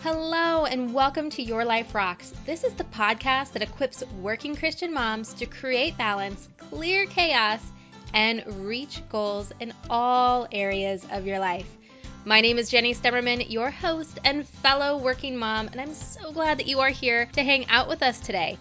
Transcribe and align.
Hello, 0.00 0.64
and 0.64 0.94
welcome 0.94 1.28
to 1.30 1.42
Your 1.42 1.64
Life 1.64 1.92
Rocks. 1.92 2.32
This 2.46 2.62
is 2.62 2.72
the 2.74 2.84
podcast 2.84 3.50
that 3.50 3.62
equips 3.62 4.04
working 4.22 4.54
Christian 4.54 4.94
moms 4.94 5.34
to 5.34 5.44
create 5.44 5.98
balance, 5.98 6.48
clear 6.56 7.04
chaos, 7.06 7.60
and 8.14 8.44
reach 8.64 9.02
goals 9.08 9.50
in 9.58 9.74
all 9.90 10.46
areas 10.52 11.04
of 11.10 11.26
your 11.26 11.40
life. 11.40 11.66
My 12.24 12.40
name 12.40 12.58
is 12.58 12.70
Jenny 12.70 12.94
Stemmerman, 12.94 13.50
your 13.50 13.72
host 13.72 14.20
and 14.24 14.46
fellow 14.46 14.98
working 14.98 15.36
mom, 15.36 15.66
and 15.66 15.80
I'm 15.80 15.94
so 15.94 16.30
glad 16.30 16.60
that 16.60 16.68
you 16.68 16.78
are 16.78 16.90
here 16.90 17.26
to 17.32 17.42
hang 17.42 17.66
out 17.66 17.88
with 17.88 18.04
us 18.04 18.20
today. 18.20 18.56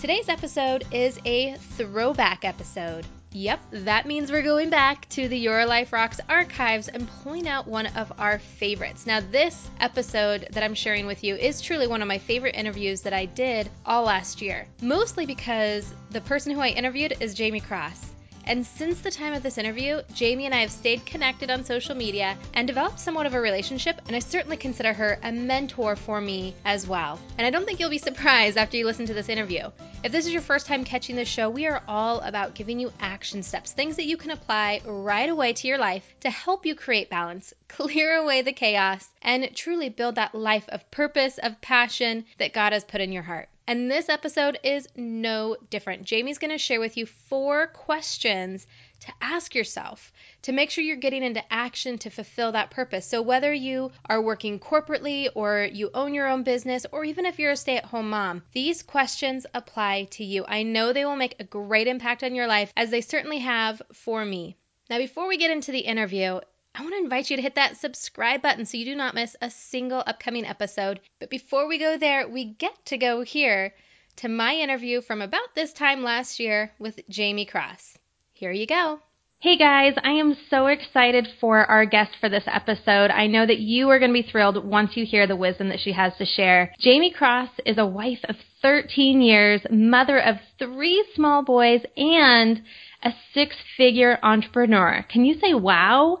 Today's 0.00 0.28
episode 0.28 0.84
is 0.90 1.16
a 1.24 1.54
throwback 1.76 2.44
episode. 2.44 3.06
Yep, 3.34 3.60
that 3.70 4.06
means 4.06 4.30
we're 4.30 4.42
going 4.42 4.68
back 4.68 5.08
to 5.10 5.26
the 5.26 5.38
Your 5.38 5.64
Life 5.64 5.92
Rocks 5.92 6.20
archives 6.28 6.88
and 6.88 7.08
pulling 7.22 7.48
out 7.48 7.66
one 7.66 7.86
of 7.86 8.12
our 8.18 8.38
favorites. 8.38 9.06
Now, 9.06 9.20
this 9.20 9.70
episode 9.80 10.48
that 10.52 10.62
I'm 10.62 10.74
sharing 10.74 11.06
with 11.06 11.24
you 11.24 11.36
is 11.36 11.62
truly 11.62 11.86
one 11.86 12.02
of 12.02 12.08
my 12.08 12.18
favorite 12.18 12.54
interviews 12.54 13.00
that 13.02 13.14
I 13.14 13.24
did 13.24 13.70
all 13.86 14.04
last 14.04 14.42
year, 14.42 14.66
mostly 14.82 15.24
because 15.24 15.94
the 16.10 16.20
person 16.20 16.52
who 16.52 16.60
I 16.60 16.68
interviewed 16.68 17.16
is 17.20 17.38
Jaime 17.38 17.60
Kross. 17.60 18.04
And 18.44 18.66
since 18.66 19.00
the 19.00 19.10
time 19.10 19.34
of 19.34 19.42
this 19.42 19.58
interview, 19.58 20.02
Jaime 20.18 20.46
and 20.46 20.54
I 20.54 20.60
have 20.60 20.70
stayed 20.70 21.06
connected 21.06 21.50
on 21.50 21.64
social 21.64 21.94
media 21.94 22.36
and 22.54 22.66
developed 22.66 22.98
somewhat 22.98 23.26
of 23.26 23.34
a 23.34 23.40
relationship, 23.40 24.00
and 24.06 24.16
I 24.16 24.18
certainly 24.18 24.56
consider 24.56 24.92
her 24.92 25.18
a 25.22 25.30
mentor 25.30 25.94
for 25.96 26.20
me 26.20 26.54
as 26.64 26.86
well. 26.86 27.20
And 27.38 27.46
I 27.46 27.50
don't 27.50 27.64
think 27.64 27.78
you'll 27.78 27.90
be 27.90 27.98
surprised 27.98 28.58
after 28.58 28.76
you 28.76 28.84
listen 28.84 29.06
to 29.06 29.14
this 29.14 29.28
interview. 29.28 29.70
If 30.04 30.10
this 30.10 30.26
is 30.26 30.32
your 30.32 30.42
first 30.42 30.66
time 30.66 30.82
catching 30.82 31.14
the 31.14 31.24
show, 31.24 31.48
we 31.48 31.68
are 31.68 31.82
all 31.86 32.20
about 32.20 32.54
giving 32.54 32.80
you 32.80 32.92
action 32.98 33.44
steps, 33.44 33.70
things 33.70 33.96
that 33.96 34.06
you 34.06 34.16
can 34.16 34.32
apply 34.32 34.80
right 34.84 35.28
away 35.28 35.52
to 35.52 35.68
your 35.68 35.78
life 35.78 36.04
to 36.20 36.30
help 36.30 36.66
you 36.66 36.74
create 36.74 37.08
balance, 37.08 37.54
clear 37.68 38.16
away 38.16 38.42
the 38.42 38.52
chaos, 38.52 39.08
and 39.22 39.48
truly 39.54 39.88
build 39.88 40.16
that 40.16 40.34
life 40.34 40.68
of 40.68 40.90
purpose, 40.90 41.38
of 41.38 41.60
passion 41.60 42.24
that 42.38 42.52
God 42.52 42.72
has 42.72 42.82
put 42.82 43.00
in 43.00 43.12
your 43.12 43.22
heart. 43.22 43.48
And 43.66 43.90
this 43.90 44.08
episode 44.08 44.58
is 44.64 44.88
no 44.96 45.56
different. 45.70 46.08
Jaime's 46.08 46.38
going 46.38 46.50
to 46.50 46.58
share 46.58 46.80
with 46.80 46.96
you 46.96 47.06
four 47.06 47.68
questions 47.68 48.66
to 49.00 49.12
ask 49.20 49.54
yourself 49.54 50.12
to 50.42 50.52
make 50.52 50.70
sure 50.70 50.82
you're 50.82 50.96
getting 50.96 51.22
into 51.22 51.52
action 51.52 51.98
to 51.98 52.10
fulfill 52.10 52.52
that 52.52 52.70
purpose. 52.70 53.06
So, 53.06 53.22
whether 53.22 53.52
you 53.52 53.92
are 54.06 54.20
working 54.20 54.58
corporately 54.58 55.28
or 55.34 55.68
you 55.72 55.90
own 55.94 56.12
your 56.14 56.28
own 56.28 56.42
business, 56.42 56.86
or 56.90 57.04
even 57.04 57.24
if 57.24 57.38
you're 57.38 57.52
a 57.52 57.56
stay 57.56 57.76
at 57.76 57.84
home 57.84 58.10
mom, 58.10 58.42
these 58.52 58.82
questions 58.82 59.46
apply 59.54 60.04
to 60.12 60.24
you. 60.24 60.44
I 60.46 60.64
know 60.64 60.92
they 60.92 61.04
will 61.04 61.16
make 61.16 61.36
a 61.38 61.44
great 61.44 61.86
impact 61.86 62.24
on 62.24 62.34
your 62.34 62.46
life, 62.46 62.72
as 62.76 62.90
they 62.90 63.00
certainly 63.00 63.38
have 63.38 63.80
for 63.92 64.24
me. 64.24 64.56
Now, 64.90 64.98
before 64.98 65.28
we 65.28 65.36
get 65.36 65.50
into 65.50 65.72
the 65.72 65.80
interview, 65.80 66.40
I 66.74 66.80
want 66.80 66.94
to 66.94 67.02
invite 67.02 67.28
you 67.28 67.36
to 67.36 67.42
hit 67.42 67.56
that 67.56 67.76
subscribe 67.76 68.40
button 68.40 68.64
so 68.64 68.78
you 68.78 68.86
do 68.86 68.94
not 68.94 69.14
miss 69.14 69.36
a 69.42 69.50
single 69.50 70.02
upcoming 70.06 70.46
episode. 70.46 71.00
But 71.20 71.28
before 71.28 71.68
we 71.68 71.78
go 71.78 71.98
there, 71.98 72.26
we 72.26 72.46
get 72.54 72.86
to 72.86 72.96
go 72.96 73.20
here 73.20 73.74
to 74.16 74.28
my 74.28 74.54
interview 74.54 75.02
from 75.02 75.20
about 75.20 75.54
this 75.54 75.74
time 75.74 76.02
last 76.02 76.40
year 76.40 76.72
with 76.78 76.98
Jaime 77.14 77.44
Kross. 77.44 77.98
Here 78.32 78.52
you 78.52 78.66
go. 78.66 79.00
Hey 79.40 79.58
guys, 79.58 79.94
I 80.02 80.12
am 80.12 80.36
so 80.48 80.66
excited 80.66 81.28
for 81.40 81.66
our 81.66 81.84
guest 81.84 82.12
for 82.20 82.28
this 82.28 82.44
episode. 82.46 83.10
I 83.10 83.26
know 83.26 83.44
that 83.44 83.58
you 83.58 83.90
are 83.90 83.98
going 83.98 84.14
to 84.14 84.22
be 84.22 84.30
thrilled 84.30 84.64
once 84.64 84.96
you 84.96 85.04
hear 85.04 85.26
the 85.26 85.36
wisdom 85.36 85.68
that 85.68 85.80
she 85.80 85.92
has 85.92 86.12
to 86.18 86.24
share. 86.24 86.72
Jaime 86.82 87.12
Kross 87.12 87.50
is 87.66 87.76
a 87.76 87.84
wife 87.84 88.20
of 88.28 88.36
13 88.62 89.20
years, 89.20 89.60
mother 89.70 90.18
of 90.18 90.36
three 90.58 91.04
small 91.14 91.42
boys, 91.42 91.80
and 91.96 92.62
a 93.02 93.10
six 93.34 93.56
figure 93.76 94.18
entrepreneur. 94.22 95.04
Can 95.10 95.24
you 95.24 95.38
say 95.38 95.52
wow? 95.52 96.20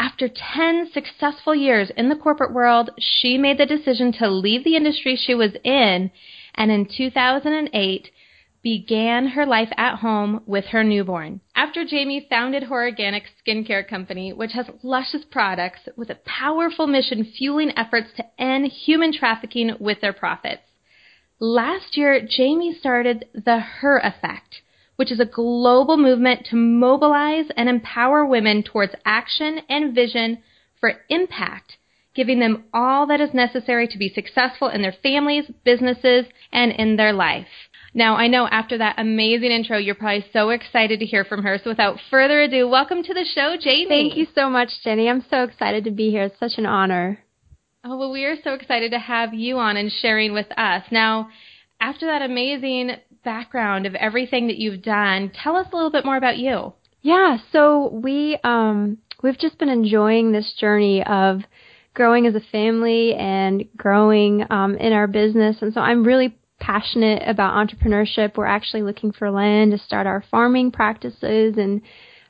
After 0.00 0.28
10 0.28 0.92
successful 0.94 1.54
years 1.54 1.90
in 1.90 2.08
the 2.08 2.16
corporate 2.16 2.54
world, 2.54 2.88
she 2.98 3.36
made 3.36 3.58
the 3.58 3.66
decision 3.66 4.12
to 4.12 4.30
leave 4.30 4.64
the 4.64 4.74
industry 4.74 5.14
she 5.14 5.34
was 5.34 5.54
in 5.62 6.10
and 6.54 6.70
in 6.70 6.86
2008 6.86 8.10
began 8.62 9.26
her 9.26 9.44
life 9.44 9.68
at 9.76 9.96
home 9.96 10.42
with 10.46 10.64
her 10.68 10.82
newborn. 10.82 11.42
After 11.54 11.84
Jaime 11.86 12.26
founded 12.30 12.62
her 12.62 12.82
organic 12.82 13.24
skincare 13.44 13.86
company, 13.86 14.32
which 14.32 14.52
has 14.52 14.70
luscious 14.82 15.26
products 15.30 15.80
with 15.98 16.08
a 16.08 16.18
powerful 16.24 16.86
mission 16.86 17.22
fueling 17.22 17.76
efforts 17.76 18.08
to 18.16 18.24
end 18.38 18.72
human 18.72 19.12
trafficking 19.12 19.76
with 19.78 20.00
their 20.00 20.14
profits. 20.14 20.62
Last 21.38 21.98
year, 21.98 22.26
Jaime 22.26 22.72
started 22.72 23.26
the 23.34 23.58
Her 23.58 23.98
Effect, 23.98 24.62
which 25.00 25.10
is 25.10 25.18
a 25.18 25.24
global 25.24 25.96
movement 25.96 26.44
to 26.44 26.54
mobilize 26.54 27.46
and 27.56 27.70
empower 27.70 28.26
women 28.26 28.62
towards 28.62 28.92
action 29.06 29.58
and 29.66 29.94
vision 29.94 30.36
for 30.78 30.92
impact, 31.08 31.78
giving 32.14 32.38
them 32.38 32.64
all 32.74 33.06
that 33.06 33.18
is 33.18 33.32
necessary 33.32 33.88
to 33.88 33.96
be 33.96 34.12
successful 34.14 34.68
in 34.68 34.82
their 34.82 34.94
families, 35.02 35.46
businesses, 35.64 36.26
and 36.52 36.70
in 36.72 36.96
their 36.96 37.14
life. 37.14 37.46
Now, 37.94 38.16
I 38.16 38.26
know 38.26 38.46
after 38.48 38.76
that 38.76 38.96
amazing 38.98 39.50
intro, 39.50 39.78
you're 39.78 39.94
probably 39.94 40.26
so 40.34 40.50
excited 40.50 41.00
to 41.00 41.06
hear 41.06 41.24
from 41.24 41.44
her. 41.44 41.56
So, 41.56 41.70
without 41.70 41.96
further 42.10 42.42
ado, 42.42 42.68
welcome 42.68 43.02
to 43.02 43.14
the 43.14 43.24
show, 43.24 43.56
Jaime. 43.58 43.86
Thank 43.88 44.18
you 44.18 44.26
so 44.34 44.50
much, 44.50 44.68
Jenny. 44.84 45.08
I'm 45.08 45.24
so 45.30 45.44
excited 45.44 45.84
to 45.84 45.90
be 45.90 46.10
here. 46.10 46.24
It's 46.24 46.38
such 46.38 46.58
an 46.58 46.66
honor. 46.66 47.20
Oh, 47.84 47.96
well, 47.96 48.12
we 48.12 48.26
are 48.26 48.36
so 48.44 48.52
excited 48.52 48.90
to 48.90 48.98
have 48.98 49.32
you 49.32 49.56
on 49.56 49.78
and 49.78 49.90
sharing 49.90 50.34
with 50.34 50.48
us. 50.58 50.84
Now, 50.90 51.30
after 51.80 52.04
that 52.04 52.20
amazing 52.20 52.96
background 53.24 53.86
of 53.86 53.94
everything 53.94 54.46
that 54.48 54.56
you've 54.56 54.82
done, 54.82 55.30
tell 55.42 55.56
us 55.56 55.66
a 55.72 55.76
little 55.76 55.90
bit 55.90 56.04
more 56.04 56.16
about 56.16 56.38
you. 56.38 56.72
Yeah, 57.02 57.38
so 57.52 57.88
we 57.92 58.38
um 58.44 58.98
we've 59.22 59.38
just 59.38 59.58
been 59.58 59.68
enjoying 59.68 60.32
this 60.32 60.52
journey 60.58 61.04
of 61.04 61.40
growing 61.94 62.26
as 62.26 62.34
a 62.34 62.40
family 62.52 63.14
and 63.14 63.64
growing 63.76 64.44
um, 64.50 64.76
in 64.76 64.92
our 64.92 65.06
business, 65.06 65.56
and 65.60 65.72
so 65.72 65.80
I'm 65.80 66.04
really 66.04 66.36
passionate 66.60 67.22
about 67.26 67.54
entrepreneurship. 67.54 68.36
We're 68.36 68.46
actually 68.46 68.82
looking 68.82 69.12
for 69.12 69.30
land 69.30 69.72
to 69.72 69.78
start 69.78 70.06
our 70.06 70.22
farming 70.30 70.72
practices 70.72 71.54
and 71.56 71.80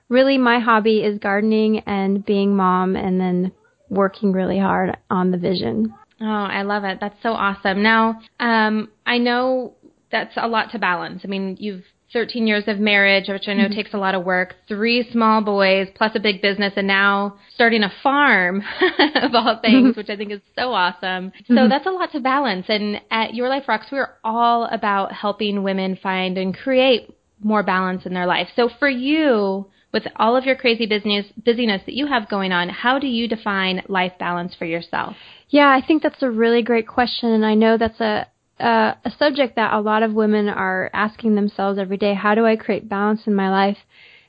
really 0.08 0.38
my 0.38 0.58
hobby 0.58 0.98
is 0.98 1.18
gardening 1.18 1.80
and 1.80 2.24
being 2.24 2.54
mom 2.54 2.96
and 2.96 3.20
then 3.20 3.52
working 3.88 4.32
really 4.32 4.58
hard 4.58 4.96
on 5.10 5.30
the 5.30 5.38
vision. 5.38 5.94
Oh, 6.20 6.26
I 6.26 6.62
love 6.62 6.84
it. 6.84 6.98
That's 7.00 7.20
so 7.22 7.30
awesome. 7.30 7.82
Now, 7.82 8.20
um, 8.38 8.90
I 9.06 9.18
know 9.18 9.74
that's 10.10 10.34
a 10.36 10.48
lot 10.48 10.70
to 10.72 10.78
balance. 10.78 11.22
I 11.24 11.28
mean, 11.28 11.56
you've 11.58 11.84
13 12.12 12.46
years 12.46 12.64
of 12.66 12.78
marriage, 12.78 13.28
which 13.28 13.46
I 13.46 13.54
know 13.54 13.64
mm-hmm. 13.64 13.74
takes 13.74 13.94
a 13.94 13.98
lot 13.98 14.14
of 14.14 14.24
work, 14.24 14.56
three 14.66 15.08
small 15.12 15.42
boys, 15.42 15.86
plus 15.94 16.10
a 16.16 16.20
big 16.20 16.42
business, 16.42 16.72
and 16.76 16.86
now 16.86 17.38
starting 17.54 17.84
a 17.84 17.92
farm 18.02 18.62
of 19.14 19.34
all 19.34 19.60
things, 19.62 19.96
which 19.96 20.10
I 20.10 20.16
think 20.16 20.32
is 20.32 20.40
so 20.58 20.72
awesome. 20.72 21.32
So 21.46 21.54
mm-hmm. 21.54 21.68
that's 21.68 21.86
a 21.86 21.90
lot 21.90 22.10
to 22.12 22.20
balance. 22.20 22.66
And 22.68 23.00
at 23.10 23.34
Your 23.34 23.48
Life 23.48 23.68
Rocks, 23.68 23.86
we're 23.92 24.10
all 24.24 24.64
about 24.64 25.12
helping 25.12 25.62
women 25.62 25.98
find 26.02 26.36
and 26.36 26.56
create 26.56 27.14
more 27.42 27.62
balance 27.62 28.04
in 28.06 28.12
their 28.12 28.26
life. 28.26 28.48
So 28.56 28.68
for 28.78 28.88
you, 28.88 29.66
with 29.92 30.04
all 30.16 30.36
of 30.36 30.44
your 30.44 30.56
crazy 30.56 30.86
business 30.86 31.26
busyness 31.44 31.82
that 31.86 31.94
you 31.94 32.06
have 32.06 32.28
going 32.28 32.52
on, 32.52 32.68
how 32.68 32.98
do 32.98 33.06
you 33.06 33.28
define 33.28 33.82
life 33.88 34.12
balance 34.18 34.54
for 34.54 34.64
yourself? 34.64 35.16
Yeah, 35.48 35.68
I 35.68 35.84
think 35.84 36.02
that's 36.02 36.22
a 36.22 36.30
really 36.30 36.62
great 36.62 36.86
question, 36.86 37.30
and 37.30 37.44
I 37.46 37.54
know 37.54 37.76
that's 37.76 38.00
a 38.00 38.26
uh, 38.60 38.94
a 39.04 39.10
subject 39.18 39.56
that 39.56 39.72
a 39.72 39.80
lot 39.80 40.02
of 40.02 40.12
women 40.12 40.48
are 40.48 40.90
asking 40.92 41.34
themselves 41.34 41.78
every 41.78 41.96
day. 41.96 42.14
How 42.14 42.34
do 42.34 42.44
I 42.44 42.56
create 42.56 42.88
balance 42.88 43.22
in 43.26 43.34
my 43.34 43.50
life? 43.50 43.78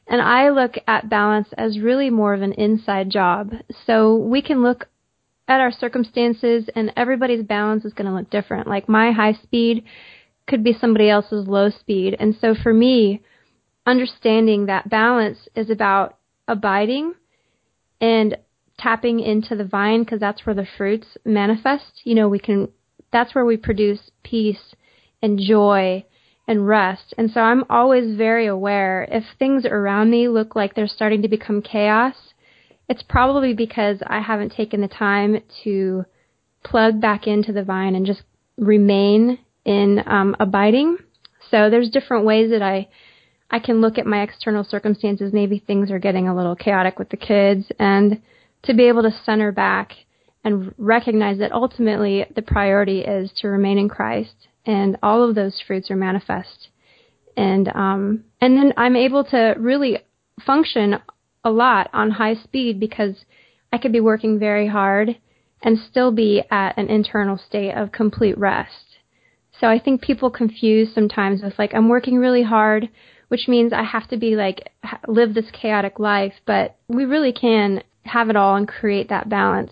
And 0.08 0.22
I 0.22 0.50
look 0.50 0.76
at 0.88 1.10
balance 1.10 1.50
as 1.58 1.80
really 1.80 2.10
more 2.10 2.34
of 2.34 2.42
an 2.42 2.54
inside 2.54 3.10
job. 3.10 3.54
So 3.86 4.16
we 4.16 4.42
can 4.42 4.62
look 4.64 4.88
at 5.48 5.60
our 5.60 5.72
circumstances, 5.72 6.70
and 6.76 6.94
everybody's 6.96 7.44
balance 7.44 7.84
is 7.84 7.94
going 7.94 8.10
to 8.10 8.16
look 8.16 8.30
different. 8.30 8.68
Like 8.68 8.88
my 8.88 9.12
high 9.12 9.34
speed 9.34 9.84
could 10.48 10.64
be 10.64 10.74
somebody 10.80 11.10
else's 11.10 11.48
low 11.48 11.70
speed. 11.70 12.16
And 12.20 12.36
so 12.40 12.56
for 12.56 12.74
me, 12.74 13.22
understanding 13.86 14.68
that 14.68 14.90
balance 14.90 15.48
is 15.56 15.70
about 15.70 16.18
abiding 16.48 17.14
and 18.00 18.38
tapping 18.78 19.20
into 19.20 19.56
the 19.56 19.64
vine 19.64 20.04
because 20.04 20.20
that's 20.20 20.46
where 20.46 20.56
the 20.56 20.68
fruits 20.78 21.08
manifest. 21.26 22.02
You 22.04 22.16
know, 22.16 22.30
we 22.30 22.40
can 22.40 22.70
that's 23.12 23.36
where 23.36 23.46
we 23.46 23.58
produce 23.58 24.12
peace 24.24 24.76
and 25.22 25.40
joy 25.40 26.06
and 26.48 26.68
rest. 26.68 27.14
And 27.18 27.32
so 27.32 27.42
I'm 27.42 27.64
always 27.70 28.18
very 28.18 28.48
aware 28.48 29.08
if 29.12 29.24
things 29.38 29.66
around 29.66 30.10
me 30.10 30.28
look 30.28 30.56
like 30.56 30.76
they're 30.76 30.88
starting 30.88 31.22
to 31.22 31.28
become 31.28 31.62
chaos, 31.62 32.16
it's 32.90 33.04
probably 33.04 33.54
because 33.54 34.02
I 34.06 34.20
haven't 34.20 34.54
taken 34.54 34.82
the 34.82 34.88
time 34.88 35.42
to 35.64 36.06
plug 36.64 37.00
back 37.00 37.28
into 37.28 37.54
the 37.54 37.64
vine 37.64 37.96
and 37.96 38.06
just 38.06 38.24
remain 38.58 39.40
in 39.66 40.04
um, 40.06 40.36
abiding. 40.40 40.98
So 41.50 41.70
there's 41.70 41.90
different 41.90 42.26
ways 42.26 42.52
that 42.52 42.62
I 42.62 42.88
I 43.54 43.60
can 43.60 43.82
look 43.82 43.98
at 43.98 44.06
my 44.06 44.22
external 44.22 44.64
circumstances. 44.64 45.34
Maybe 45.34 45.60
things 45.60 45.92
are 45.92 46.00
getting 46.00 46.28
a 46.30 46.36
little 46.36 46.56
chaotic 46.56 46.98
with 46.98 47.10
the 47.10 47.18
kids, 47.18 47.66
and 47.80 48.22
to 48.64 48.74
be 48.74 48.88
able 48.88 49.04
to 49.04 49.12
center 49.26 49.52
back 49.52 49.92
and 50.44 50.74
recognize 50.78 51.38
that 51.40 51.52
ultimately 51.52 52.26
the 52.36 52.42
priority 52.42 53.02
is 53.02 53.32
to 53.38 53.48
remain 53.48 53.78
in 53.78 53.90
Christ, 53.90 54.48
and 54.66 54.98
all 55.04 55.28
of 55.28 55.36
those 55.36 55.62
fruits 55.66 55.92
are 55.92 55.96
manifest. 55.96 56.70
And 57.38 57.68
um, 57.70 58.26
and 58.42 58.58
then 58.58 58.74
I'm 58.78 58.96
able 58.96 59.24
to 59.26 59.56
really 59.58 60.00
function 60.46 61.00
a 61.44 61.52
lot 61.52 61.90
on 61.94 62.12
high 62.12 62.36
speed 62.36 62.80
because 62.80 63.26
I 63.72 63.78
could 63.78 63.92
be 63.92 64.00
working 64.02 64.40
very 64.40 64.68
hard 64.68 65.18
and 65.64 65.78
still 65.78 66.12
be 66.12 66.44
at 66.50 66.78
an 66.78 66.90
internal 66.90 67.38
state 67.38 67.74
of 67.74 67.92
complete 67.92 68.38
rest. 68.38 68.98
So 69.60 69.68
I 69.68 69.80
think 69.80 70.02
people 70.02 70.32
confuse 70.32 70.94
sometimes 70.94 71.42
with 71.44 71.58
like, 71.60 71.74
I'm 71.74 71.88
working 71.88 72.18
really 72.18 72.44
hard, 72.44 72.90
which 73.28 73.48
means 73.48 73.72
I 73.72 73.84
have 73.84 74.08
to 74.10 74.18
be 74.18 74.36
like, 74.36 74.72
live 75.08 75.34
this 75.34 75.52
chaotic 75.54 76.00
life, 76.00 76.34
but 76.46 76.76
we 76.88 77.06
really 77.06 77.32
can 77.32 77.84
have 78.04 78.30
it 78.30 78.36
all 78.36 78.56
and 78.56 78.68
create 78.68 79.10
that 79.10 79.30
balance. 79.30 79.72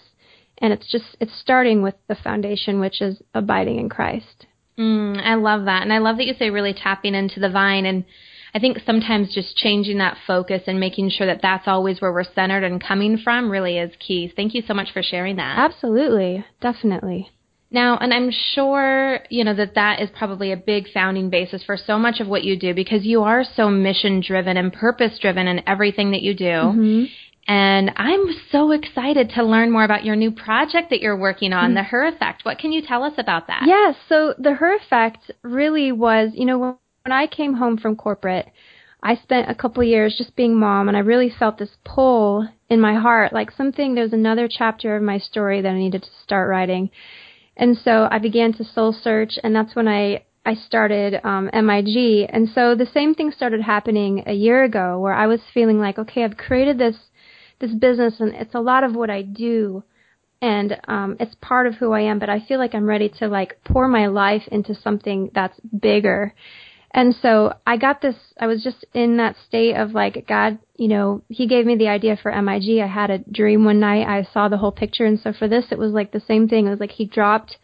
And 0.62 0.74
it's 0.74 0.92
just, 0.92 1.16
it's 1.20 1.38
starting 1.40 1.82
with 1.82 1.96
the 2.08 2.16
foundation, 2.16 2.80
which 2.80 3.02
is 3.02 3.22
abiding 3.34 3.80
in 3.80 3.90
Christ. 3.90 4.46
Mm, 4.78 5.22
I 5.24 5.36
love 5.36 5.66
that. 5.66 5.84
And 5.84 5.92
I 5.92 5.98
love 5.98 6.18
that 6.18 6.26
you 6.26 6.34
say 6.34 6.50
really 6.50 6.74
tapping 6.74 7.16
into 7.16 7.40
the 7.40 7.50
vine. 7.50 7.86
And 7.86 8.06
I 8.54 8.60
think 8.60 8.80
sometimes 8.86 9.34
just 9.34 9.56
changing 9.58 9.98
that 10.00 10.18
focus 10.26 10.64
and 10.68 10.80
making 10.80 11.10
sure 11.10 11.28
that 11.28 11.42
that's 11.42 11.68
always 11.68 12.02
where 12.02 12.12
we're 12.12 12.24
centered 12.24 12.64
and 12.64 12.84
coming 12.84 13.18
from 13.18 13.50
really 13.50 13.78
is 13.78 13.92
key. 14.00 14.32
Thank 14.34 14.54
you 14.54 14.64
so 14.68 14.74
much 14.74 14.92
for 14.92 15.04
sharing 15.04 15.36
that. 15.36 15.60
Absolutely. 15.60 16.46
Definitely. 16.62 17.30
Now, 17.72 17.98
and 17.98 18.12
I'm 18.12 18.32
sure, 18.32 19.20
you 19.30 19.44
know, 19.44 19.54
that 19.54 19.76
that 19.76 20.02
is 20.02 20.10
probably 20.18 20.52
a 20.52 20.58
big 20.58 20.92
founding 20.92 21.30
basis 21.30 21.64
for 21.64 21.78
so 21.78 22.00
much 22.00 22.20
of 22.20 22.28
what 22.28 22.44
you 22.44 22.58
do 22.58 22.74
because 22.74 23.06
you 23.06 23.22
are 23.22 23.44
so 23.44 23.70
mission 23.70 24.22
driven 24.26 24.58
and 24.58 24.74
purpose 24.74 25.20
driven 25.20 25.48
in 25.48 25.62
everything 25.68 26.12
that 26.12 26.24
you 26.24 26.34
do. 26.34 26.46
Mm-hmm. 26.46 27.04
And 27.50 27.92
I'm 27.96 28.28
so 28.52 28.70
excited 28.72 29.32
to 29.32 29.44
learn 29.44 29.72
more 29.72 29.84
about 29.84 30.06
your 30.06 30.16
new 30.16 30.30
project 30.30 30.92
that 30.92 31.02
you're 31.02 31.18
working 31.18 31.52
on, 31.52 31.70
mm-hmm. 31.70 31.78
the 31.78 31.84
Her 31.84 32.06
Effect. 32.06 32.46
What 32.46 32.60
can 32.60 32.72
you 32.72 32.84
tell 32.84 33.02
us 33.04 33.14
about 33.18 33.48
that? 33.48 33.64
Yes. 33.66 33.96
Yeah, 33.98 34.08
so 34.08 34.36
the 34.38 34.54
Her 34.54 34.76
Effect 34.76 35.32
really 35.42 35.92
was, 35.92 36.30
you 36.36 36.46
know, 36.46 36.60
when 36.60 37.12
I 37.12 37.26
came 37.26 37.56
home 37.56 37.78
from 37.80 37.96
corporate, 37.96 38.46
I 39.02 39.16
spent 39.16 39.50
a 39.50 39.56
couple 39.56 39.82
years 39.84 40.16
just 40.16 40.36
being 40.36 40.60
mom 40.60 40.90
and 40.90 40.96
I 40.96 41.00
really 41.00 41.32
felt 41.40 41.58
this 41.58 41.76
pull 41.84 42.48
in 42.70 42.80
my 42.80 42.94
heart, 42.94 43.34
like 43.34 43.50
something, 43.50 43.96
there's 43.96 44.14
another 44.14 44.48
chapter 44.48 44.96
of 44.96 45.02
my 45.02 45.18
story 45.18 45.60
that 45.62 45.70
I 45.70 45.78
needed 45.78 46.04
to 46.04 46.10
start 46.24 46.50
writing. 46.50 46.92
And 47.58 47.76
so 47.84 48.08
I 48.12 48.20
began 48.20 48.54
to 48.54 48.64
soul 48.64 48.94
search 48.94 49.40
and 49.44 49.56
that's 49.56 49.76
when 49.76 49.88
I 49.88 50.24
I 50.46 50.54
started 50.56 51.20
um, 51.24 51.50
MIG. 51.54 52.28
And 52.30 52.48
so 52.50 52.74
the 52.74 52.88
same 52.94 53.14
thing 53.14 53.32
started 53.32 53.62
happening 53.62 54.24
a 54.26 54.34
year 54.34 54.64
ago 54.64 55.00
where 55.00 55.14
I 55.14 55.28
was 55.28 55.42
feeling 55.54 55.80
like, 55.80 56.00
okay, 56.00 56.24
I've 56.24 56.38
created 56.38 56.78
this 56.78 56.96
this 57.60 57.74
business 57.74 58.20
and 58.20 58.34
it's 58.34 58.56
a 58.56 58.60
lot 58.60 58.84
of 58.84 58.96
what 58.96 59.10
I 59.10 59.22
do 59.22 59.84
and 60.42 60.78
um 60.88 61.18
it's 61.20 61.36
part 61.42 61.68
of 61.68 61.76
who 61.76 61.92
I 61.92 62.02
am, 62.02 62.20
but 62.20 62.30
I 62.30 62.40
feel 62.40 62.60
like 62.60 62.74
I'm 62.74 62.86
ready 62.86 63.10
to 63.20 63.28
like 63.28 63.60
pour 63.64 63.88
my 63.88 64.08
life 64.08 64.44
into 64.52 64.74
something 64.74 65.32
that's 65.34 65.60
bigger. 65.60 66.34
And 66.92 67.14
so 67.22 67.54
I 67.68 67.78
got 67.78 68.02
this 68.02 68.16
I 68.40 68.48
was 68.48 68.64
just 68.64 68.86
in 68.94 69.18
that 69.18 69.36
state 69.48 69.76
of 69.76 69.92
like 69.92 70.26
God, 70.28 70.60
you 70.78 70.88
know, 70.88 71.22
he 71.30 71.48
gave 71.48 71.66
me 71.66 71.76
the 71.76 71.90
idea 71.90 72.18
for 72.22 72.32
MIG. 72.32 72.80
I 72.80 72.88
had 72.88 73.12
a 73.12 73.20
dream 73.20 73.66
one 73.66 73.80
night. 73.80 74.08
I 74.08 74.24
saw 74.34 74.48
the 74.48 74.58
whole 74.58 74.72
picture 74.72 75.06
and 75.06 75.20
so 75.20 75.34
for 75.34 75.48
this 75.48 75.66
it 75.72 75.78
was 75.78 75.92
like 75.92 76.12
the 76.12 76.22
same 76.22 76.48
thing. 76.48 76.68
It 76.68 76.72
was 76.72 76.80
like 76.80 76.92
he 76.92 77.06
dropped 77.06 77.58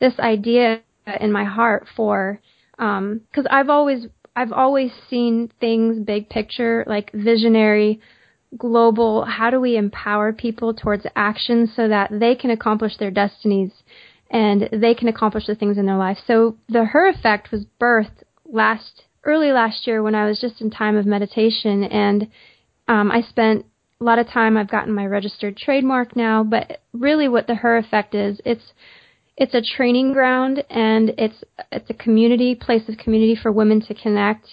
this 0.00 0.18
idea 0.18 0.80
in 1.20 1.32
my 1.32 1.44
heart 1.44 1.86
for 1.96 2.40
um 2.78 3.22
cuz 3.34 3.46
I've 3.50 3.68
always 3.68 4.06
I've 4.34 4.52
always 4.52 4.92
seen 5.10 5.50
things 5.60 5.98
big 5.98 6.28
picture, 6.30 6.84
like 6.86 7.10
visionary 7.12 8.00
global 8.56 9.24
how 9.24 9.50
do 9.50 9.60
we 9.60 9.76
empower 9.76 10.32
people 10.32 10.74
towards 10.74 11.06
action 11.16 11.70
so 11.74 11.88
that 11.88 12.10
they 12.12 12.34
can 12.34 12.50
accomplish 12.50 12.96
their 12.98 13.10
destinies 13.10 13.70
and 14.30 14.68
they 14.72 14.94
can 14.94 15.08
accomplish 15.08 15.46
the 15.46 15.54
things 15.54 15.78
in 15.78 15.86
their 15.86 15.96
life. 15.96 16.18
So 16.26 16.56
the 16.68 16.84
her 16.86 17.08
effect 17.08 17.50
was 17.50 17.66
birthed 17.80 18.24
last 18.44 19.04
early 19.24 19.52
last 19.52 19.86
year 19.86 20.02
when 20.02 20.14
I 20.14 20.26
was 20.26 20.40
just 20.40 20.60
in 20.60 20.70
time 20.70 20.96
of 20.96 21.06
meditation 21.06 21.84
and 21.84 22.28
um, 22.88 23.10
I 23.10 23.22
spent 23.22 23.66
a 24.00 24.04
lot 24.04 24.18
of 24.18 24.28
time 24.28 24.56
I've 24.56 24.70
gotten 24.70 24.92
my 24.92 25.06
registered 25.06 25.56
trademark 25.56 26.16
now, 26.16 26.42
but 26.42 26.82
really 26.92 27.28
what 27.28 27.46
the 27.46 27.54
her 27.54 27.76
effect 27.76 28.14
is, 28.14 28.40
it's 28.44 28.72
it's 29.36 29.54
a 29.54 29.62
training 29.76 30.12
ground 30.12 30.64
and 30.68 31.14
it's 31.18 31.44
it's 31.70 31.88
a 31.88 31.94
community 31.94 32.54
place 32.54 32.88
of 32.88 32.98
community 32.98 33.38
for 33.40 33.50
women 33.50 33.80
to 33.80 33.94
connect 33.94 34.46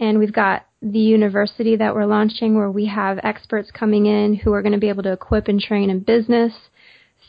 and 0.00 0.18
we've 0.18 0.32
got 0.32 0.64
the 0.82 0.98
university 0.98 1.76
that 1.76 1.94
we're 1.94 2.06
launching 2.06 2.56
where 2.56 2.70
we 2.70 2.86
have 2.86 3.20
experts 3.22 3.70
coming 3.70 4.06
in 4.06 4.34
who 4.34 4.52
are 4.52 4.62
going 4.62 4.72
to 4.72 4.78
be 4.78 4.88
able 4.88 5.04
to 5.04 5.12
equip 5.12 5.46
and 5.46 5.60
train 5.60 5.90
in 5.90 6.00
business, 6.00 6.52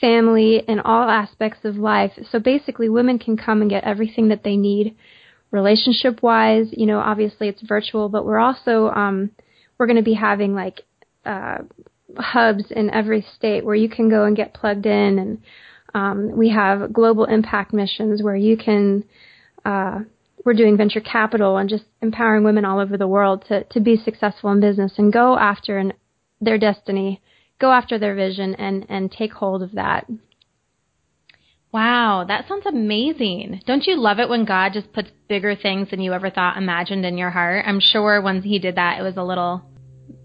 family, 0.01 0.63
and 0.67 0.81
all 0.81 1.07
aspects 1.07 1.59
of 1.63 1.75
life. 1.75 2.11
So 2.31 2.39
basically, 2.39 2.89
women 2.89 3.19
can 3.19 3.37
come 3.37 3.61
and 3.61 3.69
get 3.69 3.83
everything 3.83 4.29
that 4.29 4.43
they 4.43 4.57
need 4.57 4.95
relationship 5.51 6.23
wise. 6.23 6.67
You 6.71 6.87
know, 6.87 6.99
obviously 6.99 7.47
it's 7.47 7.61
virtual, 7.61 8.09
but 8.09 8.25
we're 8.25 8.39
also, 8.39 8.89
um, 8.89 9.29
we're 9.77 9.85
going 9.85 9.97
to 9.97 10.03
be 10.03 10.15
having 10.15 10.55
like, 10.55 10.81
uh, 11.25 11.59
hubs 12.17 12.65
in 12.71 12.89
every 12.89 13.25
state 13.35 13.63
where 13.63 13.75
you 13.75 13.87
can 13.87 14.09
go 14.09 14.25
and 14.25 14.35
get 14.35 14.53
plugged 14.53 14.85
in 14.85 15.19
and, 15.19 15.41
um, 15.95 16.35
we 16.35 16.49
have 16.49 16.91
global 16.91 17.25
impact 17.25 17.71
missions 17.71 18.23
where 18.23 18.35
you 18.35 18.57
can, 18.57 19.03
uh, 19.63 19.99
we're 20.45 20.53
doing 20.53 20.77
venture 20.77 20.99
capital 20.99 21.57
and 21.57 21.69
just 21.69 21.85
empowering 22.01 22.43
women 22.43 22.65
all 22.65 22.79
over 22.79 22.97
the 22.97 23.07
world 23.07 23.45
to, 23.47 23.63
to 23.65 23.79
be 23.79 23.95
successful 23.95 24.51
in 24.51 24.59
business 24.59 24.93
and 24.97 25.13
go 25.13 25.37
after 25.37 25.77
an, 25.77 25.93
their 26.41 26.57
destiny, 26.57 27.21
go 27.59 27.71
after 27.71 27.97
their 27.97 28.15
vision 28.15 28.55
and, 28.55 28.85
and 28.89 29.11
take 29.11 29.33
hold 29.33 29.63
of 29.63 29.73
that. 29.73 30.05
Wow, 31.71 32.23
that 32.27 32.47
sounds 32.47 32.67
amazing. 32.67 33.61
Don't 33.65 33.87
you 33.87 33.99
love 33.99 34.19
it 34.19 34.29
when 34.29 34.45
God 34.45 34.73
just 34.73 34.93
puts 34.93 35.09
bigger 35.27 35.55
things 35.55 35.89
than 35.89 36.01
you 36.01 36.13
ever 36.13 36.29
thought 36.29 36.57
imagined 36.57 37.03
in 37.03 37.17
your 37.17 37.31
heart? 37.31 37.65
I'm 37.67 37.79
sure 37.79 38.21
when 38.21 38.43
he 38.43 38.59
did 38.59 38.75
that, 38.75 38.99
it 38.99 39.03
was 39.03 39.17
a 39.17 39.23
little 39.23 39.63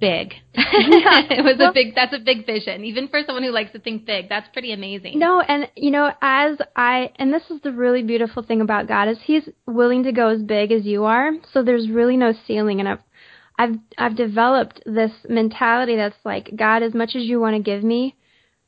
big. 0.00 0.34
it 0.54 1.44
was 1.44 1.56
well, 1.58 1.70
a 1.70 1.72
big 1.72 1.94
that's 1.94 2.14
a 2.14 2.18
big 2.18 2.46
vision. 2.46 2.84
Even 2.84 3.08
for 3.08 3.20
someone 3.26 3.42
who 3.42 3.50
likes 3.50 3.72
to 3.72 3.78
think 3.78 4.06
big, 4.06 4.28
that's 4.28 4.48
pretty 4.52 4.72
amazing. 4.72 5.18
No, 5.18 5.40
and 5.40 5.68
you 5.76 5.90
know, 5.90 6.12
as 6.22 6.58
I 6.76 7.12
and 7.16 7.32
this 7.32 7.50
is 7.50 7.60
the 7.62 7.72
really 7.72 8.02
beautiful 8.02 8.42
thing 8.42 8.60
about 8.60 8.88
God 8.88 9.08
is 9.08 9.18
he's 9.22 9.48
willing 9.66 10.04
to 10.04 10.12
go 10.12 10.28
as 10.28 10.42
big 10.42 10.72
as 10.72 10.84
you 10.84 11.04
are. 11.04 11.32
So 11.52 11.62
there's 11.62 11.88
really 11.88 12.16
no 12.16 12.32
ceiling 12.46 12.80
and 12.80 12.88
I've 12.88 13.02
I've 13.58 13.76
I've 13.96 14.16
developed 14.16 14.82
this 14.86 15.12
mentality 15.28 15.96
that's 15.96 16.24
like 16.24 16.50
God 16.56 16.82
as 16.82 16.94
much 16.94 17.14
as 17.14 17.24
you 17.24 17.40
want 17.40 17.56
to 17.56 17.62
give 17.62 17.82
me, 17.82 18.16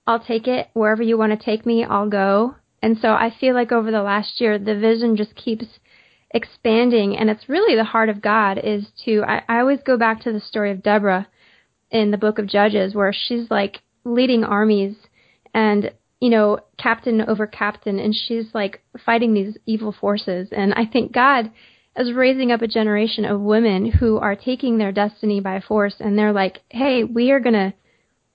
I'll 0.07 0.21
take 0.21 0.47
it. 0.47 0.69
Wherever 0.75 1.03
you 1.03 1.17
want 1.17 1.39
to 1.39 1.45
take 1.45 1.65
me, 1.65 1.85
I'll 1.85 2.09
go. 2.09 2.57
And 2.83 2.99
so 3.01 3.09
I 3.09 3.33
feel 3.39 3.55
like 3.55 3.73
over 3.73 3.91
the 3.91 4.03
last 4.03 4.41
year 4.41 4.59
the 4.59 4.79
vision 4.79 5.17
just 5.17 5.35
keeps 5.37 5.67
expanding 6.33 7.17
and 7.17 7.29
it's 7.29 7.49
really 7.49 7.75
the 7.75 7.85
heart 7.85 8.09
of 8.09 8.23
God 8.23 8.59
is 8.63 8.87
to 9.05 9.23
I, 9.27 9.43
I 9.49 9.61
always 9.61 9.81
go 9.85 9.97
back 9.97 10.21
to 10.23 10.33
the 10.33 10.41
story 10.41 10.71
of 10.71 10.83
Deborah 10.83 11.27
in 11.91 12.11
the 12.11 12.19
book 12.19 12.39
of 12.39 12.47
Judges 12.47 12.95
where 12.95 13.13
she's 13.13 13.51
like 13.51 13.81
leading 14.05 14.45
armies 14.45 14.95
and 15.53 15.93
you 16.21 16.31
know 16.31 16.61
captain 16.79 17.21
over 17.23 17.47
captain 17.47 17.99
and 17.99 18.15
she's 18.15 18.47
like 18.55 18.83
fighting 19.05 19.35
these 19.35 19.57
evil 19.67 19.93
forces 19.93 20.49
and 20.53 20.73
I 20.75 20.87
think 20.87 21.13
God 21.13 21.51
is 21.97 22.13
raising 22.13 22.53
up 22.53 22.63
a 22.63 22.69
generation 22.69 23.25
of 23.25 23.41
women 23.41 23.91
who 23.91 24.19
are 24.19 24.37
taking 24.37 24.79
their 24.79 24.93
destiny 24.93 25.41
by 25.41 25.61
force 25.61 25.97
and 25.99 26.17
they're 26.17 26.33
like 26.33 26.61
hey 26.69 27.03
we 27.03 27.33
are 27.33 27.41
to 27.41 27.75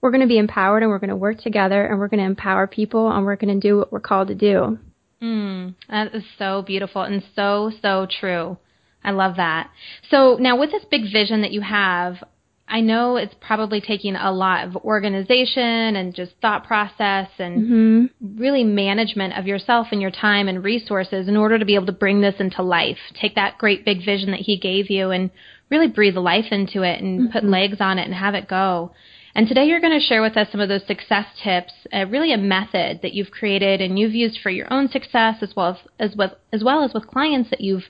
we're 0.05 0.11
going 0.11 0.21
to 0.21 0.27
be 0.27 0.37
empowered 0.37 0.83
and 0.83 0.91
we're 0.91 0.99
going 0.99 1.09
to 1.09 1.15
work 1.15 1.39
together 1.39 1.83
and 1.83 1.97
we're 1.97 2.07
going 2.07 2.19
to 2.19 2.25
empower 2.25 2.67
people 2.67 3.09
and 3.09 3.25
we're 3.25 3.35
going 3.35 3.59
to 3.59 3.67
do 3.67 3.77
what 3.77 3.91
we're 3.91 3.99
called 3.99 4.27
to 4.27 4.35
do. 4.35 4.77
Mm, 5.21 5.75
that 5.89 6.13
is 6.13 6.23
so 6.37 6.61
beautiful 6.61 7.01
and 7.01 7.23
so, 7.35 7.71
so 7.81 8.07
true. 8.19 8.57
I 9.03 9.11
love 9.11 9.35
that. 9.37 9.69
So 10.09 10.37
now 10.39 10.57
with 10.57 10.71
this 10.71 10.85
big 10.89 11.03
vision 11.11 11.41
that 11.41 11.51
you 11.51 11.61
have, 11.61 12.23
I 12.67 12.81
know 12.81 13.15
it's 13.17 13.35
probably 13.39 13.79
taking 13.79 14.15
a 14.15 14.31
lot 14.31 14.67
of 14.67 14.75
organization 14.77 15.95
and 15.95 16.15
just 16.15 16.33
thought 16.41 16.65
process 16.65 17.29
and 17.37 17.63
mm-hmm. 17.63 18.39
really 18.39 18.63
management 18.63 19.37
of 19.37 19.45
yourself 19.45 19.87
and 19.91 20.01
your 20.01 20.09
time 20.09 20.47
and 20.47 20.63
resources 20.63 21.27
in 21.27 21.37
order 21.37 21.59
to 21.59 21.65
be 21.65 21.75
able 21.75 21.85
to 21.85 21.91
bring 21.91 22.21
this 22.21 22.35
into 22.39 22.63
life. 22.63 22.97
Take 23.21 23.35
that 23.35 23.59
great 23.59 23.85
big 23.85 24.03
vision 24.03 24.31
that 24.31 24.39
he 24.39 24.57
gave 24.57 24.89
you 24.89 25.11
and 25.11 25.29
really 25.69 25.87
breathe 25.87 26.17
life 26.17 26.51
into 26.51 26.81
it 26.81 27.01
and 27.01 27.21
mm-hmm. 27.21 27.31
put 27.31 27.43
legs 27.43 27.77
on 27.79 27.99
it 27.99 28.05
and 28.05 28.15
have 28.15 28.33
it 28.33 28.47
go. 28.47 28.91
And 29.35 29.49
today 29.49 29.65
you're 29.65 29.81
going 29.81 29.99
to 29.99 30.05
share 30.05 30.21
with 30.21 30.37
us 30.37 30.47
some 30.49 30.61
of 30.61 30.69
those 30.69 30.87
success 30.87 31.25
tips, 31.43 31.73
uh, 31.93 32.05
really 32.07 32.31
a 32.31 32.37
method 32.37 33.01
that 33.01 33.13
you've 33.13 33.31
created 33.31 33.81
and 33.81 33.99
you've 33.99 34.13
used 34.13 34.39
for 34.41 34.49
your 34.49 34.71
own 34.71 34.89
success 34.89 35.35
as 35.41 35.53
well 35.55 35.71
as, 35.99 36.09
as, 36.11 36.15
well, 36.15 36.37
as, 36.53 36.63
well 36.63 36.83
as 36.85 36.93
with 36.93 37.05
clients 37.07 37.49
that 37.49 37.59
you've 37.59 37.83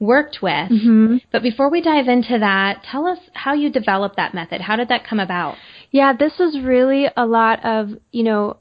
worked 0.00 0.38
with. 0.42 0.70
Mm-hmm. 0.70 1.18
But 1.30 1.42
before 1.44 1.70
we 1.70 1.80
dive 1.80 2.08
into 2.08 2.40
that, 2.40 2.82
tell 2.90 3.06
us 3.06 3.18
how 3.34 3.54
you 3.54 3.70
developed 3.70 4.16
that 4.16 4.34
method. 4.34 4.62
How 4.62 4.74
did 4.74 4.88
that 4.88 5.06
come 5.06 5.20
about? 5.20 5.54
Yeah, 5.92 6.12
this 6.12 6.32
was 6.40 6.58
really 6.60 7.06
a 7.16 7.24
lot 7.24 7.64
of, 7.64 7.90
you 8.10 8.24
know, 8.24 8.56